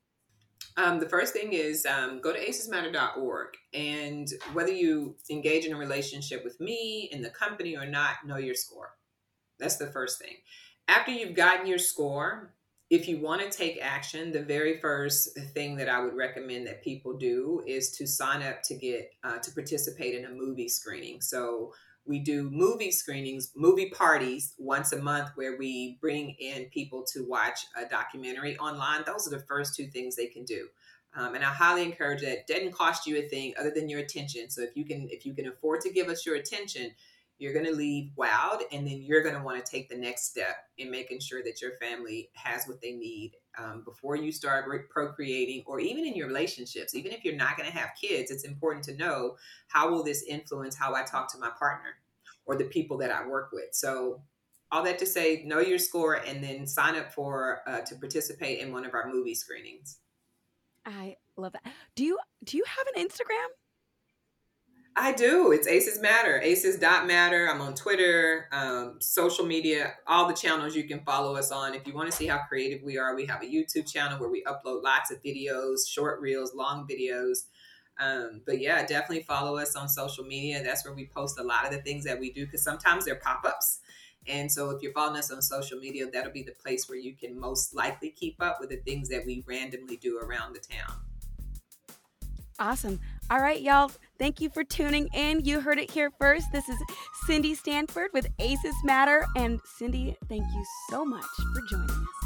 Um, 0.77 0.99
the 0.99 1.09
first 1.09 1.33
thing 1.33 1.53
is 1.53 1.85
um, 1.85 2.19
go 2.19 2.33
to 2.33 2.39
acesmatter.org. 2.39 3.47
And 3.73 4.27
whether 4.53 4.71
you 4.71 5.15
engage 5.29 5.65
in 5.65 5.73
a 5.73 5.77
relationship 5.77 6.43
with 6.43 6.59
me, 6.59 7.09
in 7.11 7.21
the 7.21 7.29
company, 7.29 7.77
or 7.77 7.85
not, 7.85 8.25
know 8.25 8.37
your 8.37 8.55
score. 8.55 8.95
That's 9.59 9.77
the 9.77 9.87
first 9.87 10.19
thing. 10.19 10.35
After 10.87 11.11
you've 11.11 11.35
gotten 11.35 11.67
your 11.67 11.77
score, 11.77 12.53
if 12.89 13.07
you 13.07 13.19
want 13.19 13.41
to 13.41 13.55
take 13.55 13.79
action, 13.81 14.31
the 14.31 14.43
very 14.43 14.79
first 14.79 15.37
thing 15.53 15.77
that 15.77 15.89
I 15.89 16.03
would 16.03 16.15
recommend 16.15 16.67
that 16.67 16.83
people 16.83 17.17
do 17.17 17.63
is 17.65 17.91
to 17.97 18.05
sign 18.05 18.43
up 18.43 18.61
to 18.63 18.75
get 18.75 19.11
uh, 19.23 19.39
to 19.39 19.51
participate 19.51 20.15
in 20.15 20.25
a 20.25 20.29
movie 20.29 20.67
screening. 20.67 21.21
So 21.21 21.73
we 22.05 22.19
do 22.19 22.49
movie 22.49 22.91
screenings, 22.91 23.51
movie 23.55 23.89
parties 23.89 24.53
once 24.57 24.91
a 24.91 25.01
month 25.01 25.29
where 25.35 25.57
we 25.57 25.97
bring 26.01 26.35
in 26.39 26.65
people 26.65 27.05
to 27.13 27.25
watch 27.27 27.65
a 27.77 27.87
documentary 27.87 28.57
online. 28.57 29.03
Those 29.05 29.27
are 29.27 29.37
the 29.37 29.45
first 29.45 29.75
two 29.75 29.87
things 29.87 30.15
they 30.15 30.27
can 30.27 30.43
do. 30.43 30.67
Um, 31.15 31.35
and 31.35 31.43
I 31.43 31.47
highly 31.47 31.83
encourage. 31.83 32.23
It 32.23 32.47
doesn't 32.47 32.73
cost 32.73 33.07
you 33.07 33.17
a 33.17 33.27
thing 33.29 33.53
other 33.59 33.71
than 33.71 33.87
your 33.87 33.99
attention. 33.99 34.49
So 34.49 34.63
if 34.63 34.75
you 34.75 34.83
can, 34.83 35.07
if 35.11 35.25
you 35.25 35.33
can 35.33 35.47
afford 35.47 35.81
to 35.81 35.91
give 35.91 36.07
us 36.07 36.25
your 36.25 36.35
attention, 36.35 36.91
you're 37.37 37.53
going 37.53 37.65
to 37.65 37.73
leave 37.73 38.11
wowed, 38.17 38.61
and 38.71 38.85
then 38.87 39.01
you're 39.01 39.23
going 39.23 39.35
to 39.35 39.43
want 39.43 39.63
to 39.63 39.71
take 39.71 39.89
the 39.89 39.97
next 39.97 40.29
step 40.29 40.55
in 40.77 40.89
making 40.91 41.19
sure 41.19 41.43
that 41.43 41.61
your 41.61 41.71
family 41.77 42.29
has 42.33 42.65
what 42.67 42.81
they 42.81 42.93
need 42.93 43.33
um, 43.57 43.83
before 43.83 44.15
you 44.15 44.31
start 44.31 44.65
re- 44.67 44.79
procreating, 44.89 45.63
or 45.65 45.79
even 45.79 46.05
in 46.05 46.15
your 46.15 46.27
relationships. 46.27 46.95
Even 46.95 47.11
if 47.11 47.23
you're 47.23 47.35
not 47.35 47.57
going 47.57 47.69
to 47.69 47.77
have 47.77 47.89
kids, 47.99 48.31
it's 48.31 48.43
important 48.43 48.83
to 48.85 48.95
know 48.95 49.35
how 49.67 49.89
will 49.89 50.03
this 50.03 50.23
influence 50.23 50.75
how 50.75 50.95
I 50.95 51.03
talk 51.03 51.31
to 51.33 51.39
my 51.39 51.49
partner 51.57 51.95
or 52.45 52.55
the 52.55 52.65
people 52.65 52.97
that 52.97 53.11
I 53.11 53.27
work 53.27 53.49
with. 53.53 53.69
So 53.71 54.21
all 54.71 54.83
that 54.83 54.97
to 54.99 55.05
say, 55.05 55.43
know 55.45 55.59
your 55.59 55.77
score, 55.77 56.15
and 56.15 56.43
then 56.43 56.65
sign 56.65 56.95
up 56.95 57.13
for 57.13 57.61
uh, 57.67 57.81
to 57.81 57.95
participate 57.95 58.59
in 58.59 58.71
one 58.71 58.85
of 58.85 58.93
our 58.93 59.07
movie 59.11 59.35
screenings. 59.35 59.99
I 60.85 61.17
love 61.37 61.53
that. 61.53 61.71
Do 61.95 62.03
you 62.03 62.17
do 62.43 62.57
you 62.57 62.63
have 62.65 62.87
an 62.95 63.07
Instagram? 63.07 63.47
I 64.95 65.11
do. 65.11 65.51
It's 65.51 65.67
Aces 65.67 65.99
Matter. 65.99 66.39
Aces 66.41 66.77
dot 66.77 67.07
matter. 67.07 67.49
I'm 67.49 67.61
on 67.61 67.73
Twitter, 67.73 68.47
um, 68.51 68.97
social 68.99 69.43
media, 69.43 69.93
all 70.05 70.27
the 70.27 70.35
channels 70.35 70.75
you 70.75 70.83
can 70.83 70.99
follow 70.99 71.35
us 71.35 71.51
on. 71.51 71.73
If 71.73 71.87
you 71.87 71.95
want 71.95 72.11
to 72.11 72.15
see 72.15 72.27
how 72.27 72.39
creative 72.47 72.83
we 72.83 72.99
are, 72.99 73.15
we 73.15 73.25
have 73.25 73.41
a 73.41 73.45
YouTube 73.45 73.91
channel 73.91 74.19
where 74.19 74.29
we 74.29 74.43
upload 74.43 74.83
lots 74.83 75.11
of 75.11 75.21
videos, 75.23 75.87
short 75.87 76.21
reels, 76.21 76.53
long 76.53 76.87
videos. 76.87 77.45
Um, 77.99 78.41
but 78.45 78.59
yeah, 78.59 78.85
definitely 78.85 79.23
follow 79.23 79.57
us 79.57 79.75
on 79.75 79.89
social 79.89 80.25
media. 80.25 80.63
That's 80.63 80.85
where 80.85 80.93
we 80.93 81.07
post 81.07 81.39
a 81.39 81.43
lot 81.43 81.65
of 81.65 81.71
the 81.71 81.81
things 81.81 82.03
that 82.05 82.19
we 82.19 82.31
do 82.31 82.45
because 82.45 82.61
sometimes 82.61 83.05
they're 83.05 83.15
pop 83.15 83.43
ups. 83.45 83.79
And 84.27 84.51
so 84.51 84.69
if 84.69 84.81
you're 84.81 84.93
following 84.93 85.17
us 85.17 85.31
on 85.31 85.41
social 85.41 85.79
media, 85.79 86.05
that'll 86.11 86.31
be 86.31 86.43
the 86.43 86.53
place 86.53 86.87
where 86.87 86.99
you 86.99 87.13
can 87.13 87.39
most 87.39 87.75
likely 87.75 88.11
keep 88.11 88.41
up 88.41 88.59
with 88.59 88.69
the 88.69 88.77
things 88.77 89.09
that 89.09 89.25
we 89.25 89.43
randomly 89.47 89.97
do 89.97 90.19
around 90.19 90.53
the 90.53 90.59
town. 90.59 90.97
Awesome. 92.59 92.99
All 93.29 93.39
right, 93.39 93.61
y'all. 93.61 93.91
Thank 94.19 94.41
you 94.41 94.49
for 94.49 94.63
tuning 94.63 95.09
in. 95.13 95.43
You 95.43 95.59
heard 95.59 95.79
it 95.79 95.89
here 95.89 96.11
first. 96.19 96.51
This 96.51 96.69
is 96.69 96.77
Cindy 97.25 97.55
Stanford 97.55 98.11
with 98.13 98.27
Aces 98.39 98.75
Matter. 98.83 99.25
And 99.35 99.59
Cindy, 99.65 100.15
thank 100.29 100.43
you 100.53 100.65
so 100.89 101.03
much 101.03 101.25
for 101.53 101.61
joining 101.69 101.89
us 101.89 102.22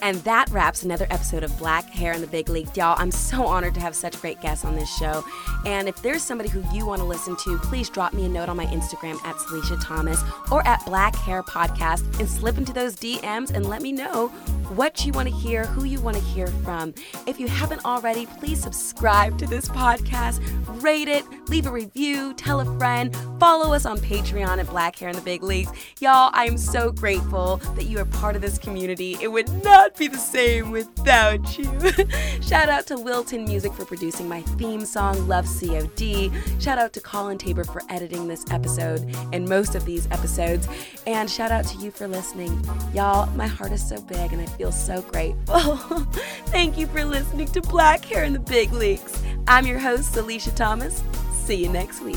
And 0.00 0.16
that 0.18 0.48
wraps 0.50 0.82
another 0.82 1.06
episode 1.10 1.42
of 1.42 1.56
Black 1.58 1.84
Hair 1.86 2.12
in 2.12 2.20
the 2.20 2.26
Big 2.26 2.48
League. 2.48 2.68
Y'all, 2.76 2.96
I'm 2.98 3.10
so 3.10 3.44
honored 3.44 3.74
to 3.74 3.80
have 3.80 3.94
such 3.94 4.20
great 4.20 4.40
guests 4.40 4.64
on 4.64 4.76
this 4.76 4.88
show. 4.96 5.24
And 5.66 5.88
if 5.88 6.00
there's 6.02 6.22
somebody 6.22 6.48
who 6.48 6.62
you 6.72 6.86
want 6.86 7.00
to 7.00 7.06
listen 7.06 7.36
to, 7.44 7.58
please 7.58 7.90
drop 7.90 8.12
me 8.12 8.24
a 8.24 8.28
note 8.28 8.48
on 8.48 8.56
my 8.56 8.66
Instagram 8.66 9.16
at 9.24 9.36
Celicia 9.36 9.82
Thomas 9.82 10.22
or 10.52 10.66
at 10.66 10.84
Black 10.86 11.16
Hair 11.16 11.42
Podcast 11.42 12.18
and 12.20 12.28
slip 12.28 12.58
into 12.58 12.72
those 12.72 12.94
DMs 12.96 13.52
and 13.52 13.68
let 13.68 13.82
me 13.82 13.90
know 13.92 14.28
what 14.74 15.04
you 15.04 15.12
want 15.12 15.28
to 15.28 15.34
hear, 15.34 15.64
who 15.66 15.84
you 15.84 16.00
want 16.00 16.16
to 16.16 16.22
hear 16.22 16.46
from. 16.46 16.94
If 17.26 17.40
you 17.40 17.48
haven't 17.48 17.84
already, 17.84 18.26
please 18.26 18.62
subscribe 18.62 19.38
to 19.38 19.46
this 19.46 19.68
podcast, 19.68 20.40
rate 20.82 21.08
it, 21.08 21.24
leave 21.48 21.66
a 21.66 21.72
review, 21.72 22.34
tell 22.34 22.60
a 22.60 22.78
friend, 22.78 23.16
follow 23.40 23.72
us 23.72 23.86
on 23.86 23.98
Patreon 23.98 24.58
at 24.58 24.68
Black 24.68 24.96
Hair 24.96 25.08
in 25.08 25.16
the 25.16 25.22
Big 25.22 25.42
Leagues. 25.42 25.72
Y'all, 26.00 26.30
I 26.34 26.44
am 26.44 26.58
so 26.58 26.92
grateful 26.92 27.56
that 27.74 27.84
you 27.84 27.98
are 27.98 28.04
part 28.04 28.36
of 28.36 28.42
this 28.42 28.58
community. 28.58 29.16
It 29.20 29.28
would 29.28 29.48
not 29.64 29.87
be 29.96 30.08
the 30.08 30.18
same 30.18 30.70
without 30.70 31.58
you. 31.58 31.70
Shout 32.40 32.68
out 32.68 32.86
to 32.88 32.98
Wilton 32.98 33.44
Music 33.44 33.72
for 33.72 33.84
producing 33.84 34.28
my 34.28 34.42
theme 34.42 34.84
song, 34.84 35.28
Love 35.28 35.46
COD. 35.46 36.30
Shout 36.60 36.78
out 36.78 36.92
to 36.94 37.00
Colin 37.00 37.38
Tabor 37.38 37.64
for 37.64 37.82
editing 37.88 38.28
this 38.28 38.44
episode 38.50 39.14
and 39.32 39.48
most 39.48 39.74
of 39.74 39.84
these 39.84 40.06
episodes. 40.10 40.68
And 41.06 41.30
shout 41.30 41.50
out 41.50 41.64
to 41.66 41.78
you 41.78 41.90
for 41.90 42.08
listening. 42.08 42.60
Y'all, 42.94 43.30
my 43.34 43.46
heart 43.46 43.72
is 43.72 43.86
so 43.86 44.00
big 44.00 44.32
and 44.32 44.42
I 44.42 44.46
feel 44.46 44.72
so 44.72 45.02
grateful. 45.02 45.58
Thank 46.46 46.78
you 46.78 46.86
for 46.86 47.04
listening 47.04 47.48
to 47.48 47.62
Black 47.62 48.04
Hair 48.04 48.24
in 48.24 48.32
the 48.32 48.38
Big 48.38 48.72
Leagues. 48.72 49.22
I'm 49.46 49.66
your 49.66 49.78
host, 49.78 50.14
Celicia 50.14 50.54
Thomas. 50.54 51.02
See 51.32 51.62
you 51.62 51.68
next 51.68 52.02
week. 52.02 52.16